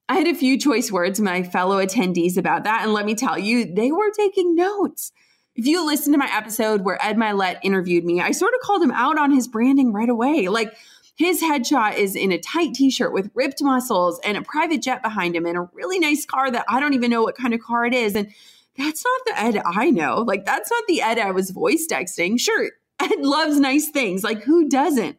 I 0.07 0.15
had 0.15 0.27
a 0.27 0.33
few 0.33 0.57
choice 0.57 0.91
words 0.91 1.19
my 1.19 1.43
fellow 1.43 1.77
attendees 1.77 2.37
about 2.37 2.63
that, 2.63 2.81
and 2.83 2.93
let 2.93 3.05
me 3.05 3.13
tell 3.13 3.37
you, 3.37 3.71
they 3.71 3.91
were 3.91 4.09
taking 4.09 4.55
notes. 4.55 5.11
If 5.59 5.67
you 5.67 5.85
listen 5.85 6.13
to 6.13 6.17
my 6.17 6.29
episode 6.33 6.85
where 6.85 7.05
Ed 7.05 7.17
Mylett 7.17 7.59
interviewed 7.63 8.05
me, 8.05 8.21
I 8.21 8.31
sort 8.31 8.53
of 8.53 8.61
called 8.61 8.81
him 8.81 8.91
out 8.91 9.19
on 9.19 9.29
his 9.29 9.45
branding 9.45 9.91
right 9.91 10.07
away. 10.07 10.47
Like 10.47 10.73
his 11.15 11.43
headshot 11.43 11.97
is 11.97 12.15
in 12.15 12.31
a 12.31 12.37
tight 12.37 12.73
t-shirt 12.73 13.11
with 13.11 13.29
ripped 13.33 13.61
muscles 13.61 14.21
and 14.23 14.37
a 14.37 14.41
private 14.41 14.81
jet 14.81 15.03
behind 15.03 15.35
him 15.35 15.45
and 15.45 15.57
a 15.57 15.69
really 15.73 15.99
nice 15.99 16.25
car 16.25 16.49
that 16.49 16.63
I 16.69 16.79
don't 16.79 16.93
even 16.93 17.11
know 17.11 17.23
what 17.23 17.35
kind 17.35 17.53
of 17.53 17.59
car 17.59 17.85
it 17.85 17.93
is. 17.93 18.15
And 18.15 18.31
that's 18.77 19.03
not 19.03 19.21
the 19.25 19.37
Ed 19.37 19.61
I 19.65 19.89
know. 19.89 20.21
Like 20.21 20.45
that's 20.45 20.71
not 20.71 20.85
the 20.87 21.01
Ed 21.01 21.19
I 21.19 21.31
was 21.31 21.49
voice 21.49 21.85
texting. 21.91 22.39
Sure, 22.39 22.71
Ed 23.01 23.19
loves 23.19 23.59
nice 23.59 23.89
things. 23.89 24.23
Like 24.23 24.41
who 24.43 24.69
doesn't? 24.69 25.17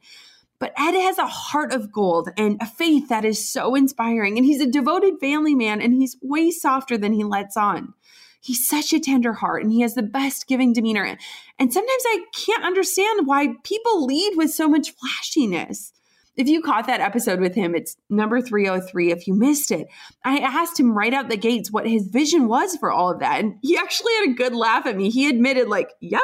But 0.58 0.72
Ed 0.78 0.92
has 0.92 1.18
a 1.18 1.26
heart 1.26 1.74
of 1.74 1.92
gold 1.92 2.30
and 2.38 2.56
a 2.62 2.66
faith 2.66 3.10
that 3.10 3.26
is 3.26 3.46
so 3.46 3.74
inspiring. 3.74 4.38
And 4.38 4.46
he's 4.46 4.62
a 4.62 4.66
devoted 4.66 5.20
family 5.20 5.54
man 5.54 5.82
and 5.82 5.92
he's 5.92 6.16
way 6.22 6.50
softer 6.50 6.96
than 6.96 7.12
he 7.12 7.24
lets 7.24 7.58
on 7.58 7.92
he's 8.40 8.66
such 8.66 8.92
a 8.92 9.00
tender 9.00 9.32
heart 9.32 9.62
and 9.62 9.72
he 9.72 9.80
has 9.82 9.94
the 9.94 10.02
best 10.02 10.46
giving 10.46 10.72
demeanor. 10.72 11.16
And 11.58 11.72
sometimes 11.72 12.02
I 12.06 12.24
can't 12.34 12.64
understand 12.64 13.26
why 13.26 13.54
people 13.64 14.06
lead 14.06 14.32
with 14.36 14.50
so 14.50 14.68
much 14.68 14.92
flashiness. 14.92 15.92
If 16.36 16.48
you 16.48 16.62
caught 16.62 16.86
that 16.86 17.00
episode 17.00 17.40
with 17.40 17.54
him, 17.54 17.74
it's 17.74 17.96
number 18.08 18.40
303. 18.40 19.10
If 19.10 19.26
you 19.26 19.34
missed 19.34 19.70
it, 19.70 19.88
I 20.24 20.38
asked 20.38 20.80
him 20.80 20.96
right 20.96 21.12
out 21.12 21.28
the 21.28 21.36
gates 21.36 21.70
what 21.70 21.86
his 21.86 22.06
vision 22.06 22.48
was 22.48 22.76
for 22.76 22.90
all 22.90 23.10
of 23.10 23.18
that. 23.18 23.40
And 23.40 23.56
he 23.62 23.76
actually 23.76 24.12
had 24.14 24.30
a 24.30 24.34
good 24.34 24.54
laugh 24.54 24.86
at 24.86 24.96
me. 24.96 25.10
He 25.10 25.28
admitted, 25.28 25.68
like, 25.68 25.90
yep, 26.00 26.22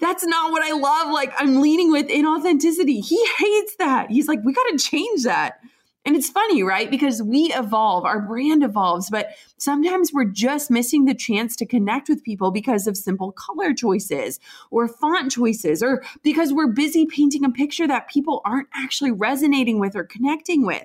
that's 0.00 0.26
not 0.26 0.50
what 0.50 0.62
I 0.62 0.72
love. 0.72 1.14
Like, 1.14 1.32
I'm 1.38 1.62
leaning 1.62 1.90
with 1.90 2.08
inauthenticity. 2.08 3.02
He 3.02 3.24
hates 3.38 3.76
that. 3.78 4.10
He's 4.10 4.28
like, 4.28 4.40
we 4.44 4.52
got 4.52 4.66
to 4.70 4.76
change 4.76 5.22
that. 5.22 5.60
And 6.04 6.16
it's 6.16 6.30
funny, 6.30 6.64
right? 6.64 6.90
Because 6.90 7.22
we 7.22 7.52
evolve, 7.54 8.04
our 8.04 8.20
brand 8.20 8.64
evolves, 8.64 9.08
but 9.08 9.36
sometimes 9.56 10.12
we're 10.12 10.24
just 10.24 10.68
missing 10.68 11.04
the 11.04 11.14
chance 11.14 11.54
to 11.56 11.66
connect 11.66 12.08
with 12.08 12.24
people 12.24 12.50
because 12.50 12.88
of 12.88 12.96
simple 12.96 13.30
color 13.30 13.72
choices 13.72 14.40
or 14.72 14.88
font 14.88 15.30
choices, 15.30 15.80
or 15.80 16.02
because 16.24 16.52
we're 16.52 16.72
busy 16.72 17.06
painting 17.06 17.44
a 17.44 17.50
picture 17.50 17.86
that 17.86 18.08
people 18.08 18.42
aren't 18.44 18.68
actually 18.74 19.12
resonating 19.12 19.78
with 19.78 19.94
or 19.94 20.02
connecting 20.02 20.66
with. 20.66 20.82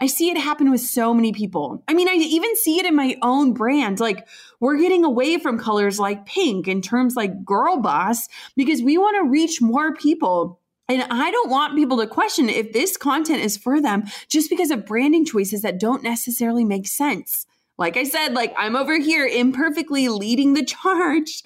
I 0.00 0.06
see 0.06 0.30
it 0.30 0.36
happen 0.36 0.70
with 0.70 0.82
so 0.82 1.14
many 1.14 1.32
people. 1.32 1.82
I 1.88 1.94
mean, 1.94 2.08
I 2.08 2.12
even 2.12 2.54
see 2.56 2.78
it 2.78 2.86
in 2.86 2.94
my 2.94 3.16
own 3.22 3.54
brand. 3.54 3.98
Like, 3.98 4.28
we're 4.60 4.76
getting 4.76 5.04
away 5.04 5.38
from 5.38 5.58
colors 5.58 5.98
like 5.98 6.26
pink 6.26 6.68
and 6.68 6.84
terms 6.84 7.16
like 7.16 7.44
girl 7.44 7.78
boss 7.78 8.28
because 8.56 8.82
we 8.82 8.98
want 8.98 9.16
to 9.16 9.28
reach 9.28 9.62
more 9.62 9.94
people 9.94 10.60
and 10.88 11.02
I 11.10 11.30
don't 11.30 11.50
want 11.50 11.74
people 11.74 11.98
to 11.98 12.06
question 12.06 12.48
if 12.48 12.72
this 12.72 12.96
content 12.96 13.42
is 13.42 13.56
for 13.56 13.80
them 13.80 14.04
just 14.28 14.50
because 14.50 14.70
of 14.70 14.86
branding 14.86 15.24
choices 15.24 15.62
that 15.62 15.80
don't 15.80 16.02
necessarily 16.02 16.64
make 16.64 16.86
sense. 16.86 17.46
Like 17.78 17.96
I 17.96 18.04
said, 18.04 18.34
like 18.34 18.54
I'm 18.56 18.76
over 18.76 18.98
here 18.98 19.26
imperfectly 19.26 20.08
leading 20.08 20.54
the 20.54 20.64
charge. 20.64 21.42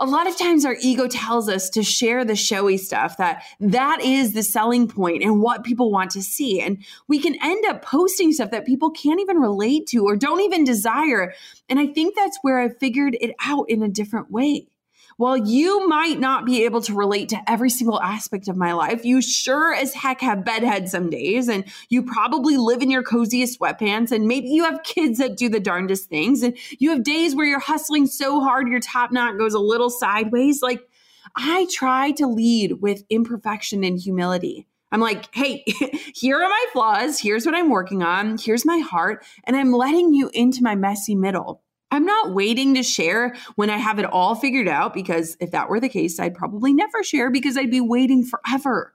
A 0.00 0.06
lot 0.06 0.26
of 0.26 0.36
times 0.36 0.64
our 0.64 0.76
ego 0.80 1.06
tells 1.06 1.48
us 1.48 1.70
to 1.70 1.84
share 1.84 2.24
the 2.24 2.34
showy 2.34 2.76
stuff 2.78 3.16
that 3.18 3.44
that 3.60 4.00
is 4.02 4.34
the 4.34 4.42
selling 4.42 4.88
point 4.88 5.22
and 5.22 5.40
what 5.40 5.62
people 5.62 5.92
want 5.92 6.10
to 6.10 6.22
see 6.22 6.60
and 6.60 6.84
we 7.06 7.20
can 7.20 7.36
end 7.40 7.64
up 7.66 7.82
posting 7.82 8.32
stuff 8.32 8.50
that 8.50 8.66
people 8.66 8.90
can't 8.90 9.20
even 9.20 9.36
relate 9.36 9.86
to 9.86 10.04
or 10.04 10.16
don't 10.16 10.40
even 10.40 10.64
desire. 10.64 11.32
And 11.68 11.78
I 11.78 11.86
think 11.86 12.16
that's 12.16 12.38
where 12.42 12.58
I 12.58 12.70
figured 12.70 13.16
it 13.20 13.36
out 13.40 13.70
in 13.70 13.84
a 13.84 13.88
different 13.88 14.32
way. 14.32 14.66
While 15.16 15.36
you 15.36 15.86
might 15.88 16.18
not 16.18 16.44
be 16.44 16.64
able 16.64 16.80
to 16.82 16.94
relate 16.94 17.28
to 17.30 17.50
every 17.50 17.70
single 17.70 18.00
aspect 18.00 18.48
of 18.48 18.56
my 18.56 18.72
life, 18.72 19.04
you 19.04 19.22
sure 19.22 19.72
as 19.72 19.94
heck 19.94 20.20
have 20.20 20.44
bedhead 20.44 20.88
some 20.88 21.10
days, 21.10 21.48
and 21.48 21.64
you 21.88 22.02
probably 22.02 22.56
live 22.56 22.82
in 22.82 22.90
your 22.90 23.02
coziest 23.02 23.58
sweatpants, 23.58 24.10
and 24.10 24.26
maybe 24.26 24.48
you 24.48 24.64
have 24.64 24.82
kids 24.82 25.18
that 25.18 25.36
do 25.36 25.48
the 25.48 25.60
darndest 25.60 26.08
things, 26.08 26.42
and 26.42 26.56
you 26.78 26.90
have 26.90 27.04
days 27.04 27.34
where 27.34 27.46
you're 27.46 27.60
hustling 27.60 28.06
so 28.06 28.40
hard 28.40 28.68
your 28.68 28.80
top 28.80 29.12
knot 29.12 29.38
goes 29.38 29.54
a 29.54 29.60
little 29.60 29.90
sideways. 29.90 30.62
Like, 30.62 30.88
I 31.36 31.66
try 31.72 32.12
to 32.12 32.26
lead 32.26 32.80
with 32.80 33.04
imperfection 33.10 33.84
and 33.84 33.98
humility. 33.98 34.66
I'm 34.92 35.00
like, 35.00 35.34
hey, 35.34 35.64
here 36.14 36.40
are 36.40 36.48
my 36.48 36.66
flaws. 36.72 37.18
Here's 37.18 37.44
what 37.44 37.56
I'm 37.56 37.68
working 37.68 38.04
on. 38.04 38.38
Here's 38.38 38.64
my 38.64 38.78
heart. 38.78 39.24
And 39.42 39.56
I'm 39.56 39.72
letting 39.72 40.14
you 40.14 40.30
into 40.32 40.62
my 40.62 40.76
messy 40.76 41.16
middle. 41.16 41.63
I'm 41.94 42.04
not 42.04 42.32
waiting 42.32 42.74
to 42.74 42.82
share 42.82 43.36
when 43.54 43.70
I 43.70 43.78
have 43.78 44.00
it 44.00 44.04
all 44.04 44.34
figured 44.34 44.66
out 44.66 44.92
because 44.92 45.36
if 45.38 45.52
that 45.52 45.68
were 45.68 45.78
the 45.78 45.88
case, 45.88 46.18
I'd 46.18 46.34
probably 46.34 46.74
never 46.74 47.04
share 47.04 47.30
because 47.30 47.56
I'd 47.56 47.70
be 47.70 47.80
waiting 47.80 48.24
forever. 48.24 48.92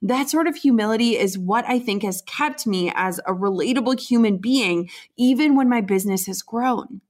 That 0.00 0.30
sort 0.30 0.46
of 0.46 0.56
humility 0.56 1.18
is 1.18 1.36
what 1.36 1.66
I 1.68 1.78
think 1.78 2.02
has 2.04 2.22
kept 2.26 2.66
me 2.66 2.90
as 2.94 3.18
a 3.26 3.34
relatable 3.34 4.00
human 4.00 4.38
being, 4.38 4.88
even 5.16 5.56
when 5.56 5.68
my 5.68 5.82
business 5.82 6.26
has 6.26 6.40
grown. 6.40 7.02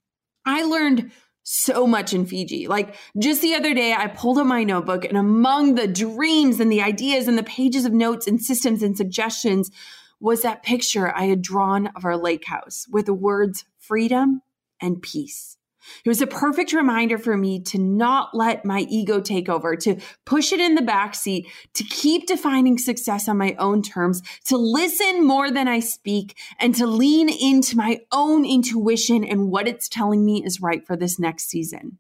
I 0.44 0.64
learned 0.64 1.12
so 1.44 1.86
much 1.86 2.12
in 2.12 2.26
Fiji. 2.26 2.66
Like 2.66 2.96
just 3.18 3.40
the 3.40 3.54
other 3.54 3.74
day, 3.74 3.92
I 3.92 4.08
pulled 4.08 4.38
up 4.38 4.46
my 4.46 4.64
notebook, 4.64 5.04
and 5.04 5.16
among 5.16 5.76
the 5.76 5.86
dreams 5.86 6.58
and 6.58 6.72
the 6.72 6.82
ideas 6.82 7.28
and 7.28 7.38
the 7.38 7.44
pages 7.44 7.84
of 7.84 7.92
notes 7.92 8.26
and 8.26 8.42
systems 8.42 8.82
and 8.82 8.96
suggestions 8.96 9.70
was 10.18 10.42
that 10.42 10.64
picture 10.64 11.14
I 11.14 11.26
had 11.26 11.42
drawn 11.42 11.86
of 11.94 12.04
our 12.04 12.16
lake 12.16 12.46
house 12.46 12.86
with 12.90 13.06
the 13.06 13.14
words 13.14 13.64
freedom 13.78 14.42
and 14.80 15.00
peace. 15.02 15.58
It 16.04 16.08
was 16.08 16.20
a 16.20 16.26
perfect 16.26 16.72
reminder 16.72 17.18
for 17.18 17.36
me 17.36 17.60
to 17.60 17.78
not 17.78 18.34
let 18.34 18.64
my 18.64 18.80
ego 18.88 19.20
take 19.20 19.48
over, 19.48 19.76
to 19.76 19.96
push 20.26 20.52
it 20.52 20.60
in 20.60 20.74
the 20.74 20.82
back 20.82 21.14
seat, 21.14 21.48
to 21.74 21.84
keep 21.84 22.26
defining 22.26 22.78
success 22.78 23.28
on 23.28 23.38
my 23.38 23.54
own 23.58 23.82
terms, 23.82 24.22
to 24.46 24.56
listen 24.56 25.26
more 25.26 25.50
than 25.50 25.68
I 25.68 25.80
speak, 25.80 26.36
and 26.58 26.74
to 26.76 26.86
lean 26.86 27.28
into 27.28 27.76
my 27.76 28.00
own 28.12 28.44
intuition 28.44 29.24
and 29.24 29.50
what 29.50 29.68
it's 29.68 29.88
telling 29.88 30.24
me 30.24 30.44
is 30.44 30.60
right 30.60 30.86
for 30.86 30.96
this 30.96 31.18
next 31.18 31.48
season. 31.48 31.98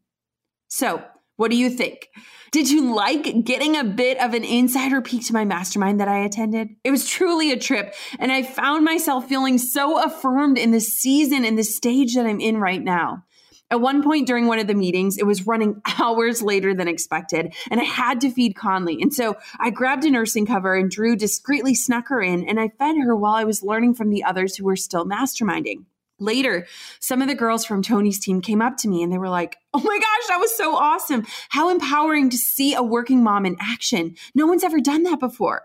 So, 0.68 1.02
What 1.38 1.52
do 1.52 1.56
you 1.56 1.70
think? 1.70 2.08
Did 2.50 2.68
you 2.68 2.92
like 2.92 3.44
getting 3.44 3.76
a 3.76 3.84
bit 3.84 4.18
of 4.18 4.34
an 4.34 4.42
insider 4.42 5.00
peek 5.00 5.24
to 5.26 5.32
my 5.32 5.44
mastermind 5.44 6.00
that 6.00 6.08
I 6.08 6.18
attended? 6.24 6.70
It 6.82 6.90
was 6.90 7.08
truly 7.08 7.52
a 7.52 7.56
trip, 7.56 7.94
and 8.18 8.32
I 8.32 8.42
found 8.42 8.84
myself 8.84 9.28
feeling 9.28 9.56
so 9.56 10.02
affirmed 10.02 10.58
in 10.58 10.72
the 10.72 10.80
season 10.80 11.44
and 11.44 11.56
the 11.56 11.62
stage 11.62 12.16
that 12.16 12.26
I'm 12.26 12.40
in 12.40 12.56
right 12.58 12.82
now. 12.82 13.22
At 13.70 13.80
one 13.80 14.02
point 14.02 14.26
during 14.26 14.48
one 14.48 14.58
of 14.58 14.66
the 14.66 14.74
meetings, 14.74 15.16
it 15.16 15.26
was 15.26 15.46
running 15.46 15.80
hours 16.00 16.42
later 16.42 16.74
than 16.74 16.88
expected, 16.88 17.54
and 17.70 17.80
I 17.80 17.84
had 17.84 18.20
to 18.22 18.30
feed 18.30 18.56
Conley. 18.56 19.00
And 19.00 19.14
so 19.14 19.36
I 19.60 19.70
grabbed 19.70 20.04
a 20.06 20.10
nursing 20.10 20.44
cover, 20.44 20.74
and 20.74 20.90
Drew 20.90 21.14
discreetly 21.14 21.76
snuck 21.76 22.08
her 22.08 22.20
in, 22.20 22.48
and 22.48 22.58
I 22.58 22.70
fed 22.80 22.96
her 22.96 23.14
while 23.14 23.34
I 23.34 23.44
was 23.44 23.62
learning 23.62 23.94
from 23.94 24.10
the 24.10 24.24
others 24.24 24.56
who 24.56 24.64
were 24.64 24.74
still 24.74 25.06
masterminding. 25.06 25.84
Later, 26.18 26.66
some 27.00 27.22
of 27.22 27.28
the 27.28 27.34
girls 27.34 27.64
from 27.64 27.82
Tony's 27.82 28.18
team 28.18 28.40
came 28.40 28.60
up 28.60 28.76
to 28.78 28.88
me 28.88 29.02
and 29.02 29.12
they 29.12 29.18
were 29.18 29.28
like, 29.28 29.56
Oh 29.72 29.80
my 29.80 29.98
gosh, 29.98 30.28
that 30.28 30.40
was 30.40 30.56
so 30.56 30.74
awesome. 30.76 31.26
How 31.50 31.70
empowering 31.70 32.30
to 32.30 32.36
see 32.36 32.74
a 32.74 32.82
working 32.82 33.22
mom 33.22 33.46
in 33.46 33.56
action. 33.60 34.16
No 34.34 34.46
one's 34.46 34.64
ever 34.64 34.80
done 34.80 35.04
that 35.04 35.20
before. 35.20 35.62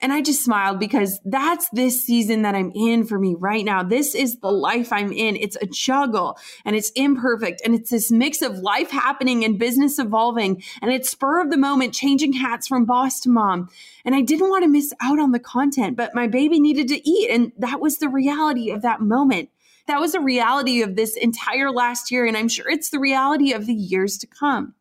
And 0.00 0.12
I 0.12 0.20
just 0.20 0.44
smiled 0.44 0.78
because 0.78 1.18
that's 1.24 1.70
this 1.70 2.04
season 2.04 2.42
that 2.42 2.54
I'm 2.54 2.70
in 2.74 3.06
for 3.06 3.18
me 3.18 3.34
right 3.38 3.64
now. 3.64 3.82
This 3.82 4.14
is 4.14 4.38
the 4.40 4.52
life 4.52 4.92
I'm 4.92 5.10
in. 5.10 5.36
It's 5.36 5.56
a 5.56 5.66
juggle 5.66 6.38
and 6.66 6.76
it's 6.76 6.90
imperfect 6.90 7.62
and 7.64 7.74
it's 7.74 7.90
this 7.90 8.10
mix 8.10 8.42
of 8.42 8.58
life 8.58 8.90
happening 8.90 9.42
and 9.42 9.58
business 9.58 9.98
evolving 9.98 10.62
and 10.82 10.92
it's 10.92 11.10
spur 11.10 11.40
of 11.40 11.50
the 11.50 11.56
moment, 11.56 11.94
changing 11.94 12.34
hats 12.34 12.68
from 12.68 12.84
boss 12.84 13.20
to 13.20 13.30
mom. 13.30 13.70
And 14.04 14.14
I 14.14 14.20
didn't 14.20 14.50
want 14.50 14.64
to 14.64 14.68
miss 14.68 14.92
out 15.00 15.18
on 15.18 15.32
the 15.32 15.40
content, 15.40 15.96
but 15.96 16.14
my 16.14 16.26
baby 16.26 16.60
needed 16.60 16.88
to 16.88 17.08
eat. 17.08 17.30
And 17.30 17.52
that 17.58 17.80
was 17.80 17.96
the 17.96 18.10
reality 18.10 18.70
of 18.70 18.82
that 18.82 19.00
moment. 19.00 19.48
That 19.86 20.00
was 20.00 20.14
a 20.14 20.20
reality 20.20 20.82
of 20.82 20.96
this 20.96 21.16
entire 21.16 21.70
last 21.70 22.10
year. 22.10 22.26
And 22.26 22.36
I'm 22.36 22.48
sure 22.48 22.68
it's 22.68 22.90
the 22.90 22.98
reality 22.98 23.52
of 23.52 23.66
the 23.66 23.74
years 23.74 24.18
to 24.18 24.26
come. 24.26 24.74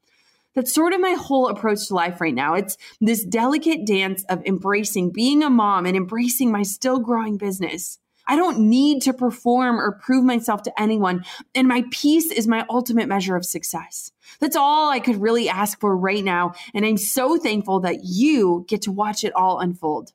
That's 0.55 0.73
sort 0.73 0.93
of 0.93 1.01
my 1.01 1.13
whole 1.13 1.49
approach 1.49 1.87
to 1.87 1.95
life 1.95 2.21
right 2.21 2.33
now. 2.33 2.53
It's 2.55 2.77
this 3.01 3.25
delicate 3.25 3.85
dance 3.85 4.23
of 4.29 4.43
embracing 4.45 5.11
being 5.11 5.43
a 5.43 5.49
mom 5.49 5.85
and 5.85 5.97
embracing 5.97 6.51
my 6.51 6.63
still 6.63 6.99
growing 6.99 7.37
business. 7.37 7.99
I 8.27 8.35
don't 8.35 8.59
need 8.59 9.01
to 9.03 9.13
perform 9.13 9.79
or 9.79 9.91
prove 9.91 10.23
myself 10.23 10.63
to 10.63 10.81
anyone. 10.81 11.25
And 11.53 11.67
my 11.67 11.83
peace 11.91 12.31
is 12.31 12.47
my 12.47 12.65
ultimate 12.69 13.07
measure 13.07 13.35
of 13.35 13.45
success. 13.45 14.11
That's 14.39 14.55
all 14.55 14.89
I 14.89 14.99
could 14.99 15.21
really 15.21 15.49
ask 15.49 15.79
for 15.79 15.95
right 15.95 16.23
now. 16.23 16.53
And 16.73 16.85
I'm 16.85 16.97
so 16.97 17.37
thankful 17.37 17.81
that 17.81 17.99
you 18.03 18.65
get 18.67 18.83
to 18.83 18.91
watch 18.91 19.23
it 19.23 19.35
all 19.35 19.59
unfold. 19.59 20.13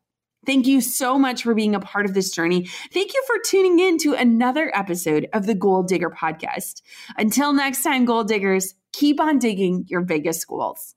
Thank 0.51 0.67
you 0.67 0.81
so 0.81 1.17
much 1.17 1.45
for 1.45 1.55
being 1.55 1.77
a 1.77 1.81
part 1.81 2.07
of 2.07 2.15
this 2.15 2.29
journey. 2.29 2.69
Thank 2.93 3.15
you 3.15 3.23
for 3.25 3.37
tuning 3.47 3.79
in 3.79 3.99
to 3.99 4.15
another 4.15 4.77
episode 4.77 5.29
of 5.33 5.47
the 5.47 5.55
Goal 5.55 5.85
Digger 5.85 6.11
podcast. 6.11 6.83
Until 7.17 7.53
next 7.53 7.85
time, 7.85 8.05
Goal 8.05 8.25
Diggers, 8.25 8.75
keep 8.91 9.21
on 9.21 9.39
digging 9.39 9.85
your 9.87 10.01
biggest 10.01 10.49
goals. 10.49 10.97